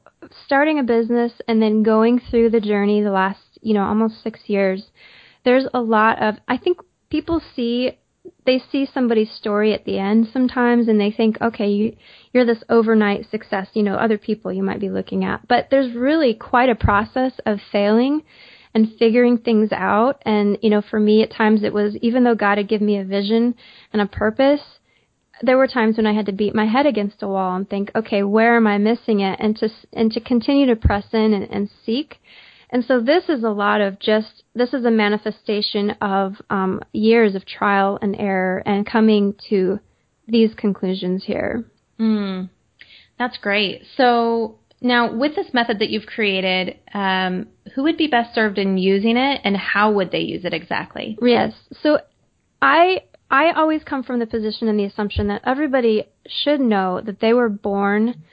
starting 0.45 0.77
a 0.77 0.83
business 0.83 1.31
and 1.47 1.59
then 1.59 1.81
going 1.81 2.21
through 2.29 2.51
the 2.51 2.61
journey 2.61 3.01
the 3.01 3.09
last, 3.09 3.39
you 3.61 3.73
know, 3.73 3.83
almost 3.83 4.21
six 4.21 4.41
years. 4.45 4.85
There's 5.45 5.65
a 5.73 5.81
lot 5.81 6.21
of, 6.21 6.35
I 6.47 6.57
think 6.57 6.77
people 7.09 7.41
see 7.55 7.97
they 8.45 8.61
see 8.71 8.87
somebody's 8.91 9.31
story 9.31 9.73
at 9.73 9.85
the 9.85 9.97
end 9.97 10.27
sometimes 10.31 10.87
and 10.87 10.99
they 10.99 11.11
think, 11.11 11.37
okay, 11.41 11.69
you, 11.69 11.95
you're 12.33 12.45
this 12.45 12.63
overnight 12.69 13.29
success, 13.29 13.67
you 13.73 13.83
know, 13.83 13.95
other 13.95 14.17
people 14.17 14.53
you 14.53 14.63
might 14.63 14.79
be 14.79 14.89
looking 14.89 15.23
at. 15.23 15.47
But 15.47 15.67
there's 15.71 15.95
really 15.95 16.33
quite 16.33 16.69
a 16.69 16.75
process 16.75 17.33
of 17.45 17.59
failing 17.71 18.23
and 18.73 18.93
figuring 18.99 19.39
things 19.39 19.71
out. 19.71 20.21
And, 20.25 20.57
you 20.61 20.69
know, 20.69 20.81
for 20.81 20.99
me 20.99 21.23
at 21.23 21.31
times 21.31 21.63
it 21.63 21.73
was, 21.73 21.95
even 22.01 22.23
though 22.23 22.35
God 22.35 22.57
had 22.57 22.69
given 22.69 22.87
me 22.87 22.99
a 22.99 23.03
vision 23.03 23.55
and 23.91 24.01
a 24.01 24.05
purpose, 24.05 24.61
there 25.41 25.57
were 25.57 25.67
times 25.67 25.97
when 25.97 26.05
I 26.05 26.13
had 26.13 26.25
to 26.27 26.31
beat 26.31 26.53
my 26.53 26.65
head 26.65 26.85
against 26.85 27.23
a 27.23 27.27
wall 27.27 27.55
and 27.55 27.67
think, 27.67 27.91
okay, 27.95 28.23
where 28.23 28.57
am 28.57 28.67
I 28.67 28.77
missing 28.77 29.21
it? 29.21 29.39
And 29.39 29.55
to, 29.57 29.69
and 29.93 30.11
to 30.11 30.19
continue 30.19 30.67
to 30.67 30.75
press 30.75 31.05
in 31.13 31.33
and, 31.33 31.49
and 31.49 31.69
seek. 31.85 32.17
And 32.69 32.85
so 32.85 33.01
this 33.01 33.23
is 33.29 33.43
a 33.43 33.49
lot 33.49 33.81
of 33.81 33.99
just, 33.99 34.43
this 34.53 34.73
is 34.73 34.85
a 34.85 34.91
manifestation 34.91 35.91
of 36.01 36.35
um, 36.51 36.81
years 36.91 37.33
of 37.33 37.45
trial 37.45 37.97
and 38.01 38.15
error 38.19 38.61
and 38.65 38.85
coming 38.85 39.33
to 39.49 39.79
these 40.27 40.53
conclusions 40.53 41.23
here. 41.25 41.65
Mm, 41.99 42.49
that's 43.17 43.37
great. 43.37 43.83
So 43.97 44.59
now, 44.81 45.13
with 45.13 45.35
this 45.35 45.53
method 45.53 45.79
that 45.79 45.89
you've 45.89 46.05
created, 46.05 46.77
um, 46.93 47.47
who 47.75 47.83
would 47.83 47.97
be 47.97 48.07
best 48.07 48.33
served 48.33 48.57
in 48.57 48.77
using 48.77 49.17
it, 49.17 49.41
and 49.43 49.57
how 49.57 49.91
would 49.91 50.11
they 50.11 50.21
use 50.21 50.45
it 50.45 50.53
exactly? 50.53 51.17
Yes. 51.21 51.53
So, 51.81 51.99
I 52.61 53.01
I 53.29 53.51
always 53.51 53.83
come 53.83 54.03
from 54.03 54.19
the 54.19 54.25
position 54.25 54.67
and 54.67 54.79
the 54.79 54.85
assumption 54.85 55.27
that 55.27 55.41
everybody 55.45 56.05
should 56.27 56.59
know 56.59 57.01
that 57.01 57.19
they 57.19 57.33
were 57.33 57.49
born 57.49 58.23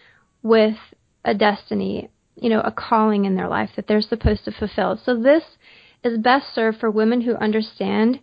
with 0.42 0.76
a 1.24 1.34
destiny, 1.34 2.08
you 2.36 2.48
know, 2.48 2.60
a 2.60 2.70
calling 2.70 3.24
in 3.24 3.34
their 3.34 3.48
life 3.48 3.70
that 3.76 3.88
they're 3.88 4.00
supposed 4.00 4.44
to 4.44 4.52
fulfill. 4.52 4.98
So 5.04 5.20
this 5.20 5.42
is 6.04 6.18
best 6.18 6.54
served 6.54 6.78
for 6.78 6.90
women 6.90 7.22
who 7.22 7.34
understand 7.34 8.20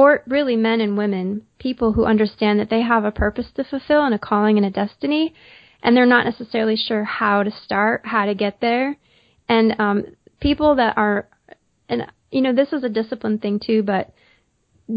or 0.00 0.22
really 0.26 0.56
men 0.56 0.80
and 0.80 0.96
women, 0.96 1.42
people 1.58 1.92
who 1.92 2.06
understand 2.06 2.58
that 2.58 2.70
they 2.70 2.80
have 2.80 3.04
a 3.04 3.10
purpose 3.10 3.48
to 3.54 3.62
fulfill 3.62 4.02
and 4.02 4.14
a 4.14 4.18
calling 4.18 4.56
and 4.56 4.64
a 4.64 4.70
destiny, 4.70 5.34
and 5.82 5.94
they're 5.94 6.06
not 6.06 6.24
necessarily 6.24 6.74
sure 6.74 7.04
how 7.04 7.42
to 7.42 7.50
start, 7.50 8.00
how 8.06 8.24
to 8.24 8.34
get 8.34 8.62
there. 8.62 8.96
And 9.46 9.78
um, 9.78 10.04
people 10.40 10.76
that 10.76 10.96
are, 10.96 11.28
and 11.86 12.06
you 12.30 12.40
know, 12.40 12.54
this 12.54 12.72
is 12.72 12.82
a 12.82 12.88
discipline 12.88 13.40
thing 13.40 13.60
too, 13.62 13.82
but 13.82 14.10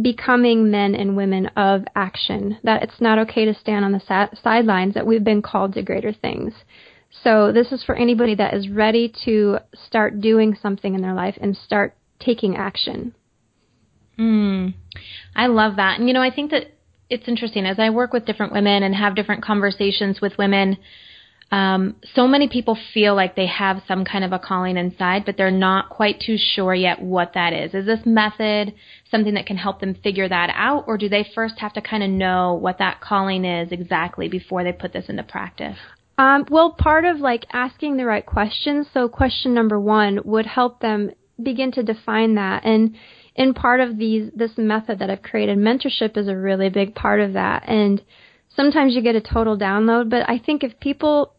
becoming 0.01 0.71
men 0.71 0.95
and 0.95 1.17
women 1.17 1.47
of 1.57 1.83
action. 1.97 2.57
That 2.63 2.83
it's 2.83 3.01
not 3.01 3.19
okay 3.19 3.43
to 3.43 3.53
stand 3.53 3.83
on 3.83 3.91
the 3.91 4.29
sidelines. 4.41 4.93
That 4.93 5.05
we've 5.05 5.23
been 5.23 5.41
called 5.41 5.73
to 5.73 5.81
greater 5.81 6.13
things. 6.13 6.53
So 7.25 7.51
this 7.51 7.73
is 7.73 7.83
for 7.83 7.95
anybody 7.95 8.35
that 8.35 8.53
is 8.53 8.69
ready 8.69 9.13
to 9.25 9.57
start 9.73 10.21
doing 10.21 10.55
something 10.61 10.95
in 10.95 11.01
their 11.01 11.13
life 11.13 11.37
and 11.41 11.57
start 11.57 11.97
taking 12.19 12.55
action. 12.55 13.13
Mm, 14.17 14.73
I 15.35 15.47
love 15.47 15.77
that. 15.77 15.99
And 15.99 16.07
you 16.07 16.13
know, 16.13 16.21
I 16.21 16.33
think 16.33 16.51
that 16.51 16.73
it's 17.09 17.27
interesting 17.27 17.65
as 17.65 17.79
I 17.79 17.89
work 17.89 18.13
with 18.13 18.25
different 18.25 18.53
women 18.53 18.83
and 18.83 18.95
have 18.95 19.15
different 19.15 19.43
conversations 19.43 20.21
with 20.21 20.37
women. 20.37 20.77
Um, 21.51 21.97
so 22.15 22.27
many 22.27 22.47
people 22.47 22.75
feel 22.95 23.13
like 23.15 23.35
they 23.35 23.45
have 23.45 23.83
some 23.87 24.05
kind 24.05 24.23
of 24.23 24.31
a 24.31 24.39
calling 24.39 24.75
inside, 24.75 25.23
but 25.23 25.37
they're 25.37 25.51
not 25.51 25.89
quite 25.89 26.19
too 26.19 26.35
sure 26.35 26.73
yet 26.73 26.99
what 26.99 27.33
that 27.35 27.53
is. 27.53 27.75
Is 27.75 27.85
this 27.85 27.99
method 28.05 28.73
something 29.11 29.35
that 29.35 29.45
can 29.45 29.57
help 29.57 29.79
them 29.79 29.93
figure 29.93 30.27
that 30.27 30.51
out, 30.55 30.85
or 30.87 30.97
do 30.97 31.07
they 31.07 31.29
first 31.35 31.59
have 31.59 31.73
to 31.73 31.81
kind 31.81 32.01
of 32.01 32.09
know 32.09 32.55
what 32.55 32.79
that 32.79 33.01
calling 33.01 33.45
is 33.45 33.71
exactly 33.71 34.27
before 34.27 34.63
they 34.63 34.71
put 34.71 34.93
this 34.93 35.09
into 35.09 35.21
practice? 35.21 35.77
Um, 36.17 36.45
well, 36.49 36.71
part 36.71 37.05
of 37.05 37.17
like 37.17 37.45
asking 37.53 37.97
the 37.97 38.05
right 38.05 38.25
questions. 38.25 38.87
So, 38.91 39.07
question 39.07 39.53
number 39.53 39.79
one 39.79 40.21
would 40.25 40.47
help 40.47 40.79
them 40.79 41.11
begin 41.41 41.71
to 41.73 41.83
define 41.83 42.35
that 42.35 42.65
and 42.65 42.95
in 43.35 43.53
part 43.53 43.79
of 43.79 43.97
these 43.97 44.31
this 44.35 44.51
method 44.57 44.99
that 44.99 45.09
I've 45.09 45.23
created, 45.23 45.57
mentorship 45.57 46.17
is 46.17 46.27
a 46.27 46.35
really 46.35 46.69
big 46.69 46.95
part 46.95 47.19
of 47.19 47.33
that. 47.33 47.63
And 47.67 48.01
sometimes 48.55 48.93
you 48.93 49.01
get 49.01 49.15
a 49.15 49.21
total 49.21 49.57
download, 49.57 50.09
but 50.09 50.29
I 50.29 50.39
think 50.39 50.63
if 50.63 50.79
people 50.79 51.33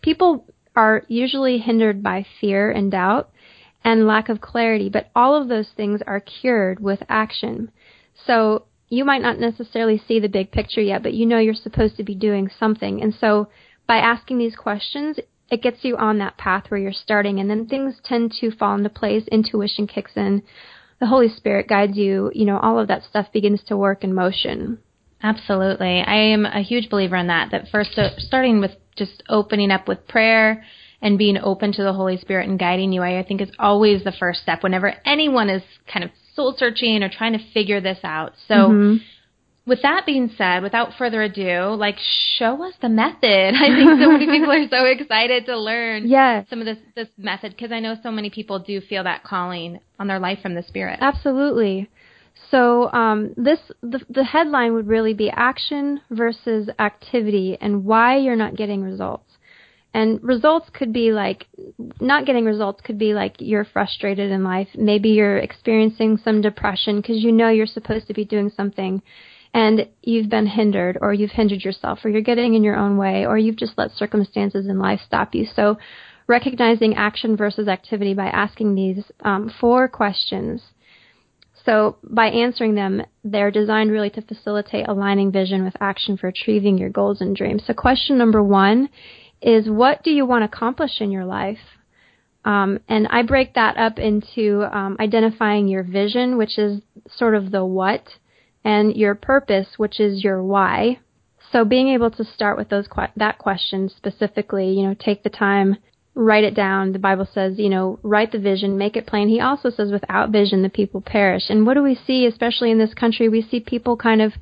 people 0.00 0.46
are 0.74 1.02
usually 1.08 1.58
hindered 1.58 2.02
by 2.02 2.24
fear 2.40 2.70
and 2.70 2.90
doubt 2.90 3.30
and 3.84 4.06
lack 4.06 4.28
of 4.28 4.40
clarity, 4.40 4.88
but 4.88 5.10
all 5.14 5.40
of 5.40 5.48
those 5.48 5.68
things 5.76 6.00
are 6.06 6.20
cured 6.20 6.80
with 6.80 7.02
action. 7.08 7.70
So 8.26 8.64
you 8.88 9.04
might 9.04 9.22
not 9.22 9.38
necessarily 9.38 10.00
see 10.06 10.20
the 10.20 10.28
big 10.28 10.52
picture 10.52 10.80
yet, 10.80 11.02
but 11.02 11.14
you 11.14 11.26
know 11.26 11.38
you're 11.38 11.54
supposed 11.54 11.96
to 11.96 12.04
be 12.04 12.14
doing 12.14 12.50
something. 12.58 13.02
And 13.02 13.14
so 13.14 13.48
by 13.86 13.96
asking 13.96 14.38
these 14.38 14.56
questions, 14.56 15.18
it 15.50 15.62
gets 15.62 15.78
you 15.82 15.96
on 15.96 16.18
that 16.18 16.36
path 16.36 16.64
where 16.68 16.80
you're 16.80 16.92
starting 16.92 17.38
and 17.38 17.48
then 17.48 17.66
things 17.66 17.96
tend 18.04 18.34
to 18.40 18.50
fall 18.50 18.74
into 18.74 18.90
place. 18.90 19.26
Intuition 19.30 19.86
kicks 19.86 20.12
in 20.16 20.42
the 21.00 21.06
Holy 21.06 21.28
Spirit 21.28 21.68
guides 21.68 21.96
you, 21.96 22.30
you 22.34 22.44
know, 22.44 22.58
all 22.58 22.78
of 22.78 22.88
that 22.88 23.02
stuff 23.04 23.32
begins 23.32 23.62
to 23.64 23.76
work 23.76 24.04
in 24.04 24.14
motion. 24.14 24.78
Absolutely. 25.22 26.00
I 26.00 26.32
am 26.32 26.46
a 26.46 26.62
huge 26.62 26.88
believer 26.90 27.16
in 27.16 27.26
that, 27.28 27.50
that 27.50 27.68
first, 27.70 27.98
uh, 27.98 28.10
starting 28.18 28.60
with 28.60 28.72
just 28.96 29.22
opening 29.28 29.70
up 29.70 29.88
with 29.88 30.06
prayer 30.06 30.64
and 31.02 31.18
being 31.18 31.36
open 31.38 31.72
to 31.72 31.82
the 31.82 31.92
Holy 31.92 32.16
Spirit 32.16 32.48
and 32.48 32.58
guiding 32.58 32.92
you, 32.92 33.02
I, 33.02 33.18
I 33.18 33.22
think 33.24 33.40
is 33.40 33.50
always 33.58 34.04
the 34.04 34.12
first 34.12 34.42
step 34.42 34.62
whenever 34.62 34.94
anyone 35.04 35.50
is 35.50 35.62
kind 35.92 36.04
of 36.04 36.10
soul 36.34 36.54
searching 36.56 37.02
or 37.02 37.10
trying 37.10 37.32
to 37.32 37.52
figure 37.52 37.80
this 37.80 37.98
out. 38.02 38.32
So, 38.48 38.54
mm-hmm 38.54 38.96
with 39.66 39.82
that 39.82 40.06
being 40.06 40.30
said, 40.38 40.62
without 40.62 40.92
further 40.96 41.22
ado, 41.22 41.74
like 41.74 41.96
show 42.38 42.62
us 42.64 42.74
the 42.80 42.88
method. 42.88 43.54
I 43.54 43.74
think 43.74 44.00
so 44.00 44.10
many 44.10 44.26
people 44.26 44.52
are 44.52 44.68
so 44.68 44.84
excited 44.84 45.46
to 45.46 45.58
learn 45.58 46.08
yes. 46.08 46.46
some 46.48 46.60
of 46.60 46.66
this 46.66 46.78
this 46.94 47.08
method 47.18 47.52
because 47.52 47.72
I 47.72 47.80
know 47.80 47.96
so 48.02 48.12
many 48.12 48.30
people 48.30 48.60
do 48.60 48.80
feel 48.80 49.04
that 49.04 49.24
calling 49.24 49.80
on 49.98 50.06
their 50.06 50.20
life 50.20 50.38
from 50.40 50.54
the 50.54 50.62
spirit. 50.62 50.98
Absolutely. 51.02 51.90
So 52.50 52.92
um, 52.92 53.34
this 53.36 53.58
the, 53.82 54.00
the 54.08 54.24
headline 54.24 54.74
would 54.74 54.86
really 54.86 55.14
be 55.14 55.30
action 55.30 56.00
versus 56.10 56.70
activity 56.78 57.58
and 57.60 57.84
why 57.84 58.18
you're 58.18 58.36
not 58.36 58.56
getting 58.56 58.82
results. 58.82 59.24
And 59.92 60.22
results 60.22 60.68
could 60.74 60.92
be 60.92 61.10
like 61.10 61.46
not 62.00 62.26
getting 62.26 62.44
results 62.44 62.82
could 62.84 62.98
be 62.98 63.14
like 63.14 63.36
you're 63.38 63.64
frustrated 63.64 64.30
in 64.30 64.44
life. 64.44 64.68
Maybe 64.76 65.08
you're 65.08 65.38
experiencing 65.38 66.18
some 66.18 66.40
depression 66.40 67.00
because 67.00 67.24
you 67.24 67.32
know 67.32 67.48
you're 67.48 67.66
supposed 67.66 68.06
to 68.08 68.14
be 68.14 68.24
doing 68.24 68.52
something 68.54 69.02
and 69.56 69.88
you've 70.02 70.28
been 70.28 70.46
hindered 70.46 70.98
or 71.00 71.14
you've 71.14 71.30
hindered 71.30 71.62
yourself 71.62 72.00
or 72.04 72.10
you're 72.10 72.20
getting 72.20 72.52
in 72.52 72.62
your 72.62 72.76
own 72.76 72.98
way 72.98 73.24
or 73.24 73.38
you've 73.38 73.56
just 73.56 73.78
let 73.78 73.90
circumstances 73.90 74.66
in 74.66 74.78
life 74.78 75.00
stop 75.06 75.34
you. 75.34 75.46
So 75.56 75.78
recognizing 76.26 76.94
action 76.94 77.38
versus 77.38 77.66
activity 77.66 78.12
by 78.12 78.26
asking 78.26 78.74
these 78.74 79.02
um, 79.24 79.50
four 79.58 79.88
questions. 79.88 80.60
So 81.64 81.96
by 82.02 82.26
answering 82.26 82.74
them, 82.74 83.00
they're 83.24 83.50
designed 83.50 83.90
really 83.90 84.10
to 84.10 84.20
facilitate 84.20 84.88
aligning 84.88 85.32
vision 85.32 85.64
with 85.64 85.74
action 85.80 86.18
for 86.18 86.26
achieving 86.28 86.76
your 86.76 86.90
goals 86.90 87.22
and 87.22 87.34
dreams. 87.34 87.62
So 87.66 87.72
question 87.72 88.18
number 88.18 88.42
one 88.42 88.90
is 89.40 89.70
what 89.70 90.02
do 90.04 90.10
you 90.10 90.26
want 90.26 90.42
to 90.42 90.54
accomplish 90.54 91.00
in 91.00 91.10
your 91.10 91.24
life? 91.24 91.64
Um, 92.44 92.80
and 92.90 93.08
I 93.08 93.22
break 93.22 93.54
that 93.54 93.78
up 93.78 93.98
into 93.98 94.64
um, 94.70 94.98
identifying 95.00 95.66
your 95.66 95.82
vision, 95.82 96.36
which 96.36 96.58
is 96.58 96.82
sort 97.16 97.34
of 97.34 97.50
the 97.50 97.64
what, 97.64 98.02
and 98.66 98.96
your 98.96 99.14
purpose, 99.14 99.68
which 99.76 100.00
is 100.00 100.24
your 100.24 100.42
why. 100.42 100.98
So 101.52 101.64
being 101.64 101.88
able 101.90 102.10
to 102.10 102.24
start 102.24 102.58
with 102.58 102.68
those 102.68 102.88
that 103.14 103.38
question 103.38 103.88
specifically, 103.88 104.72
you 104.72 104.82
know, 104.82 104.96
take 104.98 105.22
the 105.22 105.30
time, 105.30 105.76
write 106.16 106.42
it 106.42 106.56
down. 106.56 106.90
The 106.90 106.98
Bible 106.98 107.28
says, 107.32 107.60
you 107.60 107.68
know, 107.68 108.00
write 108.02 108.32
the 108.32 108.40
vision, 108.40 108.76
make 108.76 108.96
it 108.96 109.06
plain. 109.06 109.28
He 109.28 109.38
also 109.38 109.70
says, 109.70 109.92
without 109.92 110.30
vision, 110.30 110.62
the 110.62 110.68
people 110.68 111.00
perish. 111.00 111.44
And 111.48 111.64
what 111.64 111.74
do 111.74 111.82
we 111.84 111.94
see, 111.94 112.26
especially 112.26 112.72
in 112.72 112.78
this 112.78 112.92
country? 112.92 113.28
We 113.28 113.40
see 113.40 113.60
people 113.60 113.96
kind 113.96 114.20
of 114.20 114.32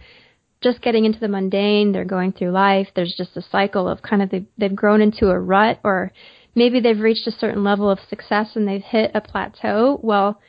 just 0.63 0.81
getting 0.81 1.05
into 1.05 1.21
the 1.21 1.29
mundane. 1.29 1.93
They're 1.93 2.07
going 2.07 2.33
through 2.33 2.53
life. 2.53 2.89
There's 2.97 3.15
just 3.15 3.37
a 3.37 3.43
cycle 3.43 3.87
of 3.87 4.01
kind 4.01 4.23
of 4.23 4.31
they've, 4.31 4.47
they've 4.57 4.75
grown 4.75 5.03
into 5.03 5.29
a 5.29 5.39
rut, 5.39 5.81
or 5.85 6.13
maybe 6.55 6.81
they've 6.81 6.99
reached 6.99 7.27
a 7.27 7.31
certain 7.31 7.63
level 7.63 7.91
of 7.91 7.99
success 8.09 8.57
and 8.57 8.67
they've 8.67 8.81
hit 8.81 9.11
a 9.13 9.21
plateau. 9.21 10.01
Well, 10.03 10.41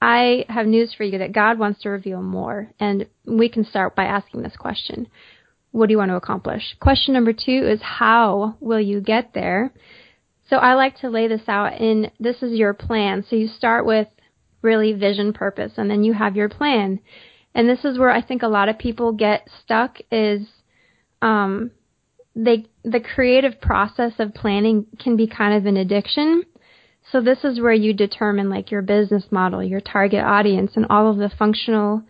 I 0.00 0.46
have 0.48 0.66
news 0.66 0.94
for 0.94 1.04
you 1.04 1.18
that 1.18 1.32
God 1.32 1.58
wants 1.58 1.82
to 1.82 1.90
reveal 1.90 2.22
more. 2.22 2.72
And 2.80 3.06
we 3.26 3.48
can 3.48 3.64
start 3.64 3.94
by 3.94 4.04
asking 4.04 4.42
this 4.42 4.56
question 4.56 5.08
What 5.72 5.86
do 5.86 5.92
you 5.92 5.98
want 5.98 6.10
to 6.10 6.16
accomplish? 6.16 6.76
Question 6.80 7.14
number 7.14 7.32
two 7.32 7.68
is 7.68 7.80
How 7.82 8.56
will 8.60 8.80
you 8.80 9.00
get 9.00 9.34
there? 9.34 9.72
So 10.48 10.56
I 10.56 10.74
like 10.74 10.98
to 11.00 11.10
lay 11.10 11.28
this 11.28 11.48
out 11.48 11.80
in 11.80 12.10
this 12.18 12.42
is 12.42 12.58
your 12.58 12.74
plan. 12.74 13.24
So 13.28 13.36
you 13.36 13.46
start 13.46 13.86
with 13.86 14.08
really 14.62 14.92
vision, 14.92 15.32
purpose, 15.32 15.72
and 15.76 15.90
then 15.90 16.02
you 16.02 16.12
have 16.12 16.36
your 16.36 16.48
plan. 16.48 17.00
And 17.54 17.68
this 17.68 17.84
is 17.84 17.98
where 17.98 18.10
I 18.10 18.22
think 18.22 18.42
a 18.42 18.48
lot 18.48 18.68
of 18.68 18.78
people 18.78 19.12
get 19.12 19.48
stuck 19.62 19.98
is 20.10 20.46
um, 21.22 21.70
they 22.34 22.66
the 22.84 23.00
creative 23.00 23.60
process 23.60 24.12
of 24.18 24.34
planning 24.34 24.86
can 24.98 25.16
be 25.16 25.26
kind 25.26 25.54
of 25.54 25.66
an 25.66 25.76
addiction 25.76 26.44
so 27.10 27.20
this 27.20 27.44
is 27.44 27.60
where 27.60 27.72
you 27.72 27.92
determine 27.92 28.50
like 28.50 28.70
your 28.70 28.82
business 28.82 29.24
model, 29.30 29.62
your 29.62 29.80
target 29.80 30.22
audience, 30.22 30.72
and 30.76 30.86
all 30.90 31.10
of 31.10 31.16
the 31.16 31.30
functional 31.30 32.02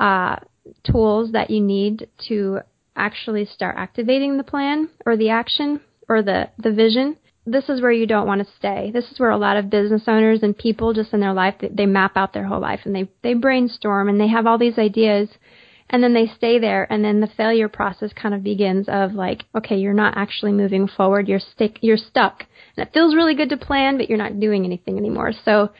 uh, 0.00 0.36
tools 0.84 1.32
that 1.32 1.50
you 1.50 1.60
need 1.60 2.08
to 2.28 2.60
actually 2.96 3.44
start 3.44 3.76
activating 3.78 4.36
the 4.36 4.44
plan 4.44 4.88
or 5.06 5.16
the 5.16 5.30
action 5.30 5.80
or 6.08 6.22
the, 6.22 6.50
the 6.58 6.72
vision. 6.72 7.16
This 7.46 7.68
is 7.68 7.80
where 7.80 7.92
you 7.92 8.06
don't 8.06 8.26
want 8.26 8.46
to 8.46 8.54
stay. 8.56 8.90
This 8.92 9.10
is 9.10 9.18
where 9.18 9.30
a 9.30 9.36
lot 9.36 9.56
of 9.56 9.70
business 9.70 10.02
owners 10.06 10.42
and 10.42 10.56
people 10.56 10.92
just 10.92 11.12
in 11.12 11.20
their 11.20 11.32
life 11.32 11.54
they 11.60 11.86
map 11.86 12.16
out 12.16 12.32
their 12.32 12.44
whole 12.44 12.60
life 12.60 12.80
and 12.84 12.94
they 12.94 13.08
they 13.22 13.34
brainstorm 13.34 14.08
and 14.08 14.20
they 14.20 14.28
have 14.28 14.46
all 14.46 14.58
these 14.58 14.78
ideas 14.78 15.28
and 15.92 16.02
then 16.02 16.14
they 16.14 16.26
stay 16.26 16.58
there 16.58 16.90
and 16.90 17.04
then 17.04 17.20
the 17.20 17.28
failure 17.36 17.68
process 17.68 18.10
kind 18.14 18.34
of 18.34 18.42
begins 18.42 18.86
of 18.88 19.12
like 19.12 19.44
okay 19.56 19.76
you're 19.76 19.92
not 19.92 20.16
actually 20.16 20.52
moving 20.52 20.88
forward. 20.88 21.28
You're 21.28 21.38
stick 21.38 21.78
you're 21.82 21.96
stuck. 21.96 22.44
And 22.76 22.86
it 22.86 22.92
feels 22.92 23.14
really 23.14 23.34
good 23.34 23.50
to 23.50 23.56
plan 23.56 23.98
but 23.98 24.08
you're 24.08 24.18
not 24.18 24.40
doing 24.40 24.64
anything 24.64 24.96
anymore. 24.96 25.32
So 25.44 25.70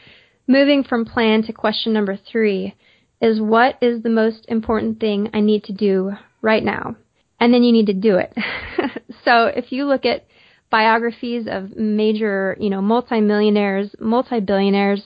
moving 0.47 0.83
from 0.83 1.05
plan 1.05 1.43
to 1.43 1.53
question 1.53 1.93
number 1.93 2.17
3 2.31 2.73
is 3.21 3.41
what 3.41 3.77
is 3.81 4.03
the 4.03 4.09
most 4.09 4.45
important 4.47 4.99
thing 4.99 5.29
I 5.33 5.39
need 5.39 5.63
to 5.65 5.73
do 5.73 6.11
right 6.41 6.63
now? 6.63 6.95
And 7.39 7.53
then 7.53 7.63
you 7.63 7.71
need 7.71 7.87
to 7.87 7.93
do 7.93 8.17
it. 8.17 8.33
so 9.25 9.45
if 9.45 9.71
you 9.71 9.85
look 9.85 10.05
at 10.05 10.25
biographies 10.69 11.45
of 11.49 11.75
major, 11.75 12.57
you 12.59 12.69
know, 12.69 12.81
multimillionaires, 12.81 13.95
multi-billionaires, 13.99 15.03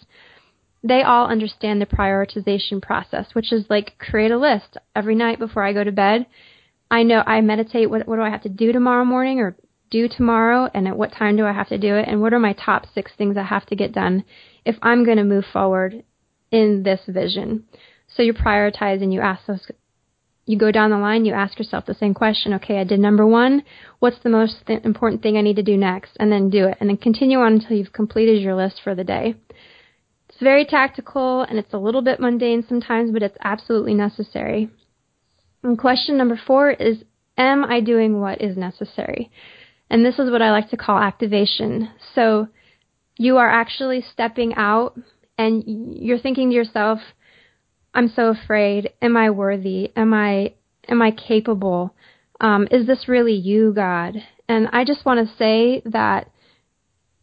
they 0.83 1.01
all 1.01 1.27
understand 1.27 1.81
the 1.81 1.85
prioritization 1.85 2.81
process, 2.81 3.27
which 3.33 3.51
is 3.51 3.65
like 3.69 3.97
create 3.97 4.31
a 4.31 4.37
list 4.37 4.77
every 4.95 5.15
night 5.15 5.39
before 5.39 5.63
I 5.63 5.73
go 5.73 5.83
to 5.83 5.91
bed. 5.91 6.25
I 6.89 7.03
know 7.03 7.23
I 7.25 7.41
meditate 7.41 7.89
what 7.89 8.07
what 8.07 8.15
do 8.15 8.21
I 8.21 8.29
have 8.29 8.43
to 8.43 8.49
do 8.49 8.71
tomorrow 8.71 9.03
morning 9.03 9.39
or 9.39 9.57
do 9.89 10.07
tomorrow 10.07 10.69
and 10.73 10.87
at 10.87 10.97
what 10.97 11.13
time 11.13 11.37
do 11.37 11.45
I 11.45 11.53
have 11.53 11.69
to 11.69 11.77
do 11.77 11.95
it 11.95 12.07
and 12.07 12.21
what 12.21 12.33
are 12.33 12.39
my 12.39 12.53
top 12.53 12.85
6 12.93 13.11
things 13.17 13.37
I 13.37 13.43
have 13.43 13.65
to 13.67 13.75
get 13.75 13.93
done 13.93 14.23
if 14.65 14.75
I'm 14.81 15.05
going 15.05 15.17
to 15.17 15.23
move 15.23 15.45
forward 15.51 16.03
in 16.51 16.83
this 16.83 17.01
vision. 17.07 17.65
So 18.07 18.21
you 18.21 18.33
prioritize 18.33 19.01
and 19.01 19.13
you 19.13 19.21
ask 19.21 19.45
those 19.45 19.65
you 20.47 20.57
go 20.57 20.71
down 20.71 20.91
the 20.91 20.97
line, 20.97 21.25
you 21.25 21.33
ask 21.33 21.59
yourself 21.59 21.85
the 21.85 21.93
same 21.93 22.13
question. 22.13 22.53
Okay, 22.53 22.79
I 22.79 22.85
did 22.85 23.01
number 23.01 23.27
one. 23.27 23.63
What's 23.99 24.19
the 24.23 24.29
most 24.29 24.65
th- 24.65 24.85
important 24.85 25.21
thing 25.21 25.35
I 25.35 25.41
need 25.41 25.57
to 25.57 25.63
do 25.63 25.75
next? 25.75 26.11
And 26.21 26.31
then 26.31 26.49
do 26.49 26.67
it. 26.67 26.77
And 26.79 26.89
then 26.89 26.95
continue 26.95 27.39
on 27.39 27.53
until 27.53 27.75
you've 27.75 27.91
completed 27.91 28.41
your 28.41 28.55
list 28.55 28.79
for 28.81 28.95
the 28.95 29.03
day. 29.03 29.35
It's 30.37 30.43
very 30.43 30.65
tactical 30.65 31.41
and 31.41 31.57
it's 31.57 31.73
a 31.73 31.79
little 31.79 32.03
bit 32.03 32.19
mundane 32.19 32.63
sometimes, 32.69 33.09
but 33.09 33.23
it's 33.23 33.39
absolutely 33.43 33.95
necessary. 33.95 34.69
And 35.63 35.79
question 35.79 36.15
number 36.15 36.39
four 36.45 36.69
is, 36.69 36.97
am 37.39 37.65
I 37.65 37.79
doing 37.79 38.21
what 38.21 38.39
is 38.39 38.55
necessary? 38.55 39.31
And 39.89 40.05
this 40.05 40.19
is 40.19 40.29
what 40.29 40.43
I 40.43 40.51
like 40.51 40.69
to 40.69 40.77
call 40.77 40.99
activation. 40.99 41.89
So 42.13 42.49
you 43.17 43.37
are 43.37 43.49
actually 43.49 44.05
stepping 44.13 44.53
out 44.53 44.95
and 45.39 45.63
you're 45.65 46.19
thinking 46.19 46.51
to 46.51 46.55
yourself, 46.55 46.99
I'm 47.95 48.07
so 48.07 48.27
afraid. 48.27 48.91
Am 49.01 49.17
I 49.17 49.31
worthy? 49.31 49.91
Am 49.95 50.13
I 50.13 50.53
am 50.87 51.01
I 51.01 51.09
capable? 51.09 51.95
Um, 52.39 52.67
is 52.69 52.85
this 52.85 53.07
really 53.07 53.33
you, 53.33 53.73
God? 53.73 54.17
And 54.47 54.67
I 54.71 54.85
just 54.85 55.03
want 55.03 55.27
to 55.27 55.35
say 55.35 55.81
that 55.85 56.29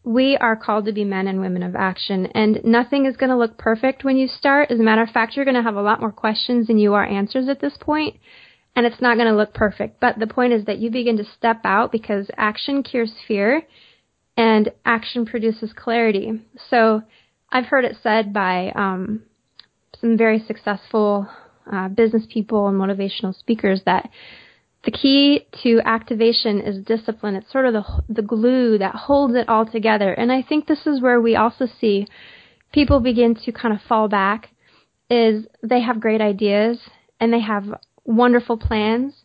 we 0.05 0.37
are 0.37 0.55
called 0.55 0.85
to 0.85 0.93
be 0.93 1.05
men 1.05 1.27
and 1.27 1.41
women 1.41 1.63
of 1.63 1.75
action, 1.75 2.27
and 2.27 2.61
nothing 2.63 3.07
is 3.07 3.17
going 3.17 3.31
to 3.31 3.39
look 3.39 3.57
perfect 3.57 4.05
when 4.05 4.19
you 4.19 4.29
start. 4.29 4.71
As 4.71 4.79
a 4.79 4.83
matter 4.83 5.03
of 5.03 5.09
fact, 5.09 5.35
you're 5.35 5.47
going 5.47 5.57
to 5.57 5.63
have 5.63 5.77
a 5.77 5.83
lot 5.83 6.01
more 6.01 6.13
questions 6.13 6.67
than 6.67 6.79
you 6.79 6.93
are 6.93 7.07
answers 7.07 7.49
at 7.49 7.61
this 7.61 7.77
point, 7.81 8.17
and 8.77 8.85
it's 8.85 9.01
not 9.01 9.17
going 9.17 9.29
to 9.29 9.37
look 9.37 9.55
perfect. 9.55 10.01
But 10.01 10.19
the 10.19 10.27
point 10.27 10.53
is 10.53 10.67
that 10.67 10.79
you 10.79 10.91
begin 10.91 11.17
to 11.17 11.25
step 11.25 11.61
out 11.65 11.91
because 11.91 12.31
action 12.37 12.83
cures 12.83 13.13
fear, 13.27 13.63
and 14.37 14.71
action 14.85 15.25
produces 15.25 15.73
clarity. 15.73 16.43
So 16.69 17.03
I've 17.51 17.67
heard 17.67 17.85
it 17.85 17.97
said 18.03 18.33
by 18.33 18.73
um, 18.75 19.23
some 20.01 20.19
very 20.19 20.39
successful 20.39 21.29
uh, 21.73 21.89
business 21.89 22.25
people 22.29 22.69
and 22.69 22.79
motivational 22.79 23.35
speakers 23.35 23.81
that 23.87 24.11
the 24.85 24.91
key 24.91 25.47
to 25.63 25.81
activation 25.85 26.61
is 26.61 26.85
discipline. 26.85 27.37
It's 27.37 27.51
sort 27.51 27.67
of 27.67 27.73
the 27.73 27.85
the 28.09 28.23
glue 28.23 28.79
that 28.79 28.95
holds 28.95 29.35
it 29.35 29.49
all 29.49 29.67
together. 29.67 30.13
And 30.13 30.31
I 30.31 30.43
think 30.43 30.67
this 30.67 30.87
is 30.87 31.01
where 31.01 31.21
we 31.21 31.37
also 31.37 31.67
see 31.81 32.07
people 32.73 33.01
begin 33.01 33.35
to 33.35 33.53
kind 33.53 33.75
of 33.75 33.81
fall 33.89 34.09
back 34.09 34.51
is 35.09 35.47
they 35.63 35.81
have 35.81 36.01
great 36.01 36.21
ideas 36.21 36.79
and 37.21 37.33
they 37.33 37.41
have 37.41 37.65
wonderful 38.05 38.57
plans, 38.57 39.25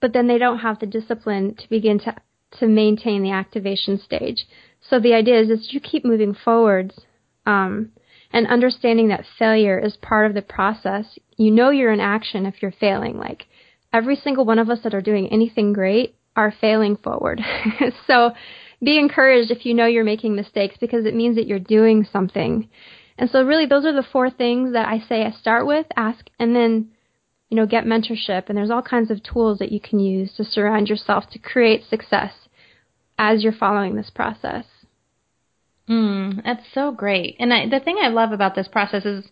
but 0.00 0.12
then 0.12 0.26
they 0.26 0.38
don't 0.38 0.58
have 0.58 0.78
the 0.78 0.86
discipline 0.86 1.54
to 1.56 1.68
begin 1.68 1.98
to 2.00 2.14
to 2.60 2.66
maintain 2.66 3.22
the 3.22 3.32
activation 3.32 3.98
stage. 3.98 4.46
So 4.88 5.00
the 5.00 5.14
idea 5.14 5.40
is, 5.40 5.50
is 5.50 5.72
you 5.72 5.80
keep 5.80 6.04
moving 6.04 6.34
forwards. 6.34 7.00
Um, 7.46 7.90
and 8.32 8.48
understanding 8.48 9.08
that 9.08 9.24
failure 9.38 9.78
is 9.78 9.96
part 9.96 10.26
of 10.26 10.34
the 10.34 10.42
process. 10.42 11.18
You 11.36 11.52
know 11.52 11.70
you're 11.70 11.92
in 11.92 12.00
action 12.00 12.46
if 12.46 12.60
you're 12.60 12.72
failing. 12.72 13.16
Like 13.16 13.46
every 13.94 14.16
single 14.16 14.44
one 14.44 14.58
of 14.58 14.68
us 14.68 14.80
that 14.82 14.92
are 14.92 15.00
doing 15.00 15.28
anything 15.32 15.72
great 15.72 16.16
are 16.36 16.52
failing 16.60 16.96
forward. 16.96 17.40
so 18.06 18.32
be 18.82 18.98
encouraged 18.98 19.52
if 19.52 19.64
you 19.64 19.72
know 19.72 19.86
you're 19.86 20.04
making 20.04 20.34
mistakes 20.34 20.76
because 20.80 21.06
it 21.06 21.14
means 21.14 21.36
that 21.36 21.46
you're 21.46 21.60
doing 21.60 22.04
something. 22.12 22.68
And 23.16 23.30
so 23.30 23.44
really 23.44 23.66
those 23.66 23.86
are 23.86 23.92
the 23.92 24.02
four 24.02 24.28
things 24.28 24.72
that 24.72 24.88
I 24.88 24.98
say 24.98 25.24
I 25.24 25.30
start 25.30 25.66
with, 25.66 25.86
ask, 25.96 26.26
and 26.40 26.54
then, 26.56 26.90
you 27.48 27.56
know, 27.56 27.66
get 27.66 27.84
mentorship. 27.84 28.48
And 28.48 28.58
there's 28.58 28.70
all 28.70 28.82
kinds 28.82 29.12
of 29.12 29.22
tools 29.22 29.60
that 29.60 29.70
you 29.70 29.78
can 29.80 30.00
use 30.00 30.34
to 30.36 30.44
surround 30.44 30.88
yourself 30.88 31.30
to 31.30 31.38
create 31.38 31.84
success 31.88 32.32
as 33.16 33.44
you're 33.44 33.52
following 33.52 33.94
this 33.94 34.10
process. 34.10 34.64
Mm, 35.88 36.42
that's 36.42 36.64
so 36.74 36.90
great. 36.90 37.36
And 37.38 37.54
I, 37.54 37.68
the 37.68 37.78
thing 37.78 37.98
I 38.02 38.08
love 38.08 38.32
about 38.32 38.56
this 38.56 38.66
process 38.66 39.04
is 39.04 39.26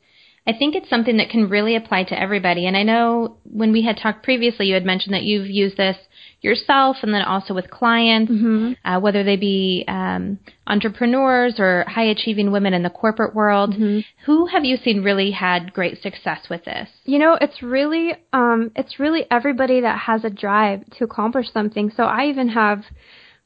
I 0.46 0.52
think 0.52 0.74
it's 0.74 0.90
something 0.90 1.18
that 1.18 1.31
can 1.31 1.48
really 1.48 1.76
apply 1.76 2.05
to 2.05 2.20
everybody. 2.20 2.66
And 2.66 2.76
I 2.76 2.83
know 2.83 3.37
when 3.44 3.70
we 3.72 3.83
had 3.85 3.96
talked 3.96 4.24
previously, 4.24 4.66
you 4.66 4.74
had 4.74 4.85
mentioned 4.85 5.14
that 5.14 5.22
you've 5.22 5.48
used 5.48 5.76
this 5.76 5.96
yourself 6.40 6.96
and 7.02 7.14
then 7.14 7.22
also 7.22 7.55
with 7.55 7.70
clients, 7.70 8.31
mm-hmm. 8.31 8.72
uh, 8.85 8.98
whether 8.98 9.22
they 9.22 9.37
be 9.37 9.85
um, 9.87 10.40
entrepreneurs 10.66 11.55
or 11.59 11.85
high 11.87 12.05
achieving 12.05 12.50
women 12.50 12.74
in 12.74 12.83
the 12.83 12.90
corporate 12.90 13.35
world. 13.35 13.72
Mm-hmm. 13.74 14.00
Who 14.26 14.46
have 14.46 14.64
you 14.64 14.76
seen 14.76 15.05
really 15.05 15.31
had 15.31 15.72
great 15.72 16.02
success 16.02 16.40
with 16.50 16.64
this? 16.64 16.88
You 17.05 17.20
know, 17.20 17.38
it's 17.40 17.62
really 17.62 18.14
um, 18.33 18.72
it's 18.74 18.98
really 18.98 19.24
everybody 19.31 19.81
that 19.83 20.00
has 20.00 20.24
a 20.24 20.31
drive 20.31 20.85
to 20.98 21.05
accomplish 21.05 21.52
something. 21.52 21.92
So 21.96 22.02
I 22.02 22.26
even 22.26 22.48
have 22.48 22.83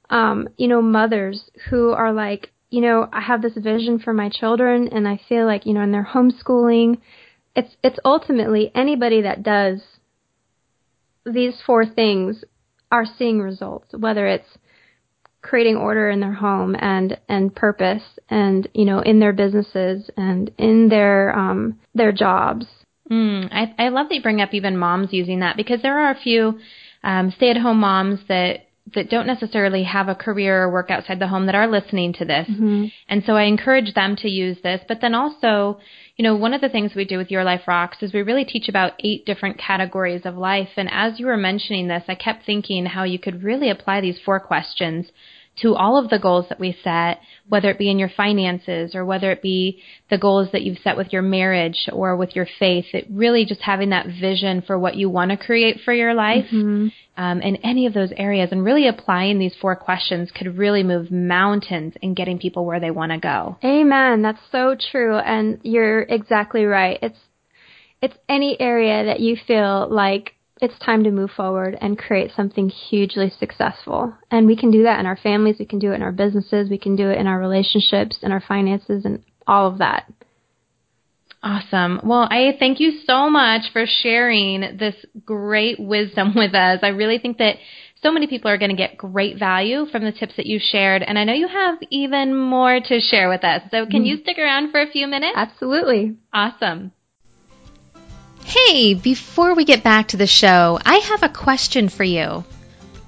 um, 0.08 0.48
you 0.56 0.68
know 0.68 0.80
mothers 0.80 1.50
who 1.68 1.90
are 1.90 2.12
like 2.12 2.52
you 2.70 2.80
know, 2.80 3.08
I 3.12 3.20
have 3.20 3.42
this 3.42 3.54
vision 3.54 3.98
for 3.98 4.12
my 4.12 4.28
children 4.28 4.88
and 4.88 5.06
I 5.06 5.20
feel 5.28 5.46
like, 5.46 5.66
you 5.66 5.74
know, 5.74 5.82
in 5.82 5.92
their 5.92 6.08
homeschooling, 6.14 6.98
it's 7.54 7.76
it's 7.82 7.98
ultimately 8.04 8.70
anybody 8.74 9.22
that 9.22 9.42
does 9.42 9.80
these 11.24 11.60
four 11.64 11.86
things 11.86 12.44
are 12.92 13.06
seeing 13.18 13.40
results, 13.40 13.94
whether 13.96 14.26
it's 14.26 14.58
creating 15.42 15.76
order 15.76 16.10
in 16.10 16.20
their 16.20 16.32
home 16.32 16.76
and 16.78 17.18
and 17.28 17.54
purpose 17.54 18.02
and 18.28 18.68
you 18.74 18.84
know 18.84 18.98
in 19.00 19.20
their 19.20 19.32
businesses 19.32 20.10
and 20.16 20.50
in 20.58 20.88
their 20.88 21.36
um 21.36 21.78
their 21.94 22.12
jobs. 22.12 22.66
Mm, 23.10 23.48
I 23.52 23.74
I 23.78 23.88
love 23.88 24.08
that 24.08 24.16
you 24.16 24.22
bring 24.22 24.40
up 24.40 24.52
even 24.52 24.76
moms 24.76 25.12
using 25.12 25.40
that 25.40 25.56
because 25.56 25.82
there 25.82 26.00
are 26.00 26.10
a 26.10 26.20
few 26.20 26.58
um, 27.04 27.32
stay-at-home 27.36 27.78
moms 27.78 28.18
that 28.28 28.66
that 28.94 29.10
don't 29.10 29.26
necessarily 29.26 29.82
have 29.82 30.08
a 30.08 30.14
career 30.14 30.62
or 30.62 30.70
work 30.70 30.90
outside 30.90 31.18
the 31.18 31.26
home 31.26 31.46
that 31.46 31.54
are 31.54 31.66
listening 31.66 32.12
to 32.14 32.24
this. 32.24 32.46
Mm-hmm. 32.48 32.86
And 33.08 33.22
so 33.24 33.32
I 33.32 33.44
encourage 33.44 33.94
them 33.94 34.14
to 34.16 34.28
use 34.28 34.58
this. 34.62 34.80
But 34.86 35.00
then 35.00 35.14
also, 35.14 35.80
you 36.16 36.22
know, 36.22 36.36
one 36.36 36.54
of 36.54 36.60
the 36.60 36.68
things 36.68 36.92
we 36.94 37.04
do 37.04 37.18
with 37.18 37.30
Your 37.30 37.44
Life 37.44 37.62
Rocks 37.66 37.98
is 38.00 38.12
we 38.12 38.22
really 38.22 38.44
teach 38.44 38.68
about 38.68 38.92
eight 39.00 39.26
different 39.26 39.58
categories 39.58 40.22
of 40.24 40.36
life. 40.36 40.68
And 40.76 40.88
as 40.92 41.18
you 41.18 41.26
were 41.26 41.36
mentioning 41.36 41.88
this, 41.88 42.04
I 42.06 42.14
kept 42.14 42.46
thinking 42.46 42.86
how 42.86 43.02
you 43.02 43.18
could 43.18 43.42
really 43.42 43.70
apply 43.70 44.00
these 44.00 44.20
four 44.24 44.38
questions 44.38 45.10
to 45.62 45.74
all 45.74 45.98
of 45.98 46.10
the 46.10 46.18
goals 46.18 46.46
that 46.50 46.60
we 46.60 46.76
set, 46.84 47.20
whether 47.48 47.70
it 47.70 47.78
be 47.78 47.90
in 47.90 47.98
your 47.98 48.10
finances 48.14 48.94
or 48.94 49.04
whether 49.04 49.32
it 49.32 49.42
be 49.42 49.82
the 50.10 50.18
goals 50.18 50.48
that 50.52 50.62
you've 50.62 50.78
set 50.78 50.96
with 50.96 51.12
your 51.12 51.22
marriage 51.22 51.88
or 51.92 52.14
with 52.14 52.36
your 52.36 52.46
faith. 52.58 52.84
It 52.92 53.06
really 53.10 53.46
just 53.46 53.62
having 53.62 53.90
that 53.90 54.06
vision 54.06 54.62
for 54.62 54.78
what 54.78 54.96
you 54.96 55.08
want 55.08 55.30
to 55.30 55.36
create 55.36 55.80
for 55.84 55.94
your 55.94 56.14
life 56.14 56.44
mm-hmm. 56.52 56.88
Um, 57.16 57.40
in 57.40 57.56
any 57.56 57.86
of 57.86 57.94
those 57.94 58.12
areas 58.16 58.50
and 58.52 58.64
really 58.64 58.88
applying 58.88 59.38
these 59.38 59.54
four 59.60 59.76
questions 59.76 60.30
could 60.30 60.58
really 60.58 60.82
move 60.82 61.10
mountains 61.10 61.94
in 62.02 62.14
getting 62.14 62.38
people 62.38 62.64
where 62.64 62.80
they 62.80 62.90
want 62.90 63.12
to 63.12 63.18
go. 63.18 63.56
Amen. 63.64 64.22
That's 64.22 64.40
so 64.52 64.76
true. 64.90 65.16
And 65.16 65.58
you're 65.62 66.02
exactly 66.02 66.64
right. 66.64 66.98
It's, 67.02 67.18
it's 68.02 68.16
any 68.28 68.60
area 68.60 69.04
that 69.06 69.20
you 69.20 69.36
feel 69.46 69.88
like 69.90 70.34
it's 70.60 70.78
time 70.78 71.04
to 71.04 71.10
move 71.10 71.30
forward 71.36 71.76
and 71.80 71.98
create 71.98 72.30
something 72.34 72.68
hugely 72.68 73.30
successful. 73.38 74.14
And 74.30 74.46
we 74.46 74.56
can 74.56 74.70
do 74.70 74.84
that 74.84 74.98
in 75.00 75.06
our 75.06 75.16
families, 75.16 75.56
we 75.58 75.66
can 75.66 75.78
do 75.78 75.92
it 75.92 75.96
in 75.96 76.02
our 76.02 76.12
businesses, 76.12 76.70
we 76.70 76.78
can 76.78 76.96
do 76.96 77.10
it 77.10 77.18
in 77.18 77.26
our 77.26 77.38
relationships, 77.38 78.18
in 78.22 78.32
our 78.32 78.40
finances, 78.40 79.04
and 79.04 79.22
all 79.46 79.68
of 79.68 79.78
that. 79.78 80.10
Awesome. 81.46 82.00
Well, 82.02 82.26
I 82.28 82.56
thank 82.58 82.80
you 82.80 83.02
so 83.06 83.30
much 83.30 83.70
for 83.72 83.86
sharing 83.86 84.78
this 84.78 84.96
great 85.24 85.78
wisdom 85.78 86.34
with 86.34 86.56
us. 86.56 86.80
I 86.82 86.88
really 86.88 87.18
think 87.18 87.38
that 87.38 87.54
so 88.02 88.10
many 88.10 88.26
people 88.26 88.50
are 88.50 88.58
going 88.58 88.72
to 88.72 88.76
get 88.76 88.98
great 88.98 89.38
value 89.38 89.86
from 89.86 90.02
the 90.02 90.10
tips 90.10 90.34
that 90.38 90.46
you 90.46 90.58
shared. 90.58 91.04
And 91.04 91.16
I 91.16 91.22
know 91.22 91.34
you 91.34 91.46
have 91.46 91.78
even 91.90 92.36
more 92.36 92.80
to 92.80 93.00
share 93.00 93.28
with 93.28 93.44
us. 93.44 93.62
So 93.70 93.86
can 93.86 94.00
mm-hmm. 94.00 94.04
you 94.06 94.16
stick 94.22 94.38
around 94.40 94.72
for 94.72 94.82
a 94.82 94.90
few 94.90 95.06
minutes? 95.06 95.34
Absolutely. 95.36 96.16
Awesome. 96.32 96.90
Hey, 98.44 98.94
before 98.94 99.54
we 99.54 99.64
get 99.64 99.84
back 99.84 100.08
to 100.08 100.16
the 100.16 100.26
show, 100.26 100.80
I 100.84 100.96
have 100.96 101.22
a 101.22 101.28
question 101.28 101.88
for 101.88 102.02
you. 102.02 102.44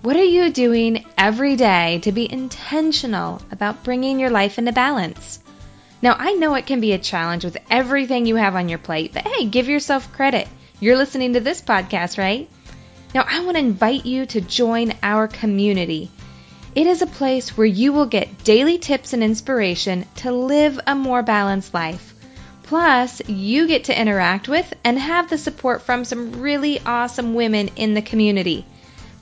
What 0.03 0.15
are 0.15 0.23
you 0.23 0.53
doing 0.53 1.05
every 1.17 1.57
day 1.57 1.99
to 2.05 2.13
be 2.13 2.33
intentional 2.33 3.43
about 3.51 3.83
bringing 3.83 4.21
your 4.21 4.31
life 4.31 4.59
into 4.59 4.71
balance? 4.71 5.41
Now, 6.01 6.15
I 6.19 6.35
know 6.35 6.55
it 6.55 6.67
can 6.67 6.81
be 6.81 6.93
a 6.93 6.99
challenge 6.99 7.45
with 7.45 7.57
everything 7.71 8.27
you 8.27 8.37
have 8.37 8.55
on 8.55 8.69
your 8.69 8.79
plate, 8.79 9.13
but 9.13 9.27
hey, 9.27 9.47
give 9.47 9.69
yourself 9.69 10.13
credit. 10.13 10.47
You're 10.81 10.97
listening 10.97 11.33
to 11.33 11.41
this 11.41 11.61
podcast, 11.61 12.19
right? 12.19 12.49
Now, 13.15 13.25
I 13.29 13.45
want 13.45 13.57
to 13.57 13.63
invite 13.63 14.07
you 14.07 14.27
to 14.27 14.41
join 14.41 14.95
our 15.03 15.27
community. 15.27 16.11
It 16.75 16.87
is 16.87 17.03
a 17.03 17.07
place 17.07 17.57
where 17.57 17.67
you 17.67 17.93
will 17.93 18.07
get 18.07 18.45
daily 18.45 18.79
tips 18.79 19.13
and 19.13 19.25
inspiration 19.25 20.07
to 20.17 20.31
live 20.31 20.79
a 20.87 20.95
more 20.95 21.23
balanced 21.23 21.75
life. 21.75 22.15
Plus, 22.63 23.21
you 23.27 23.67
get 23.67 23.85
to 23.85 23.99
interact 23.99 24.49
with 24.49 24.73
and 24.85 24.99
have 24.99 25.31
the 25.31 25.39
support 25.39 25.83
from 25.83 26.05
some 26.05 26.41
really 26.41 26.79
awesome 26.85 27.35
women 27.35 27.71
in 27.77 27.95
the 27.95 28.03
community. 28.03 28.65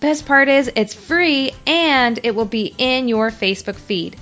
Best 0.01 0.27
part 0.27 0.49
is 0.49 0.71
it's 0.75 0.93
free 0.93 1.53
and 1.67 2.21
it 2.23 2.35
will 2.35 2.45
be 2.45 2.75
in 2.77 3.09
your 3.09 3.31
Facebook 3.31 3.77
feed. 3.77 4.17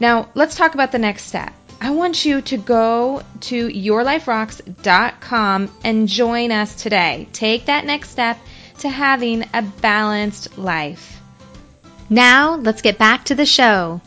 Now, 0.00 0.28
let's 0.34 0.56
talk 0.56 0.74
about 0.74 0.90
the 0.90 0.98
next 0.98 1.26
step. 1.26 1.52
I 1.80 1.90
want 1.90 2.24
you 2.24 2.42
to 2.42 2.56
go 2.56 3.22
to 3.42 3.68
yourliferocks.com 3.68 5.70
and 5.84 6.08
join 6.08 6.50
us 6.50 6.74
today. 6.74 7.28
Take 7.32 7.66
that 7.66 7.84
next 7.84 8.10
step 8.10 8.38
to 8.78 8.88
having 8.88 9.44
a 9.54 9.62
balanced 9.62 10.58
life. 10.58 11.20
Now, 12.10 12.56
let's 12.56 12.82
get 12.82 12.98
back 12.98 13.26
to 13.26 13.34
the 13.34 13.46
show. 13.46 14.00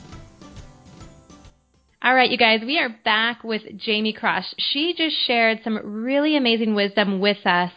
All 2.03 2.15
right, 2.15 2.31
you 2.31 2.37
guys, 2.37 2.61
we 2.65 2.79
are 2.79 2.89
back 3.05 3.43
with 3.43 3.61
Jaime 3.85 4.13
Kross. 4.13 4.45
She 4.57 4.95
just 4.97 5.15
shared 5.27 5.59
some 5.63 5.79
really 5.83 6.35
amazing 6.35 6.73
wisdom 6.73 7.19
with 7.19 7.45
us. 7.45 7.71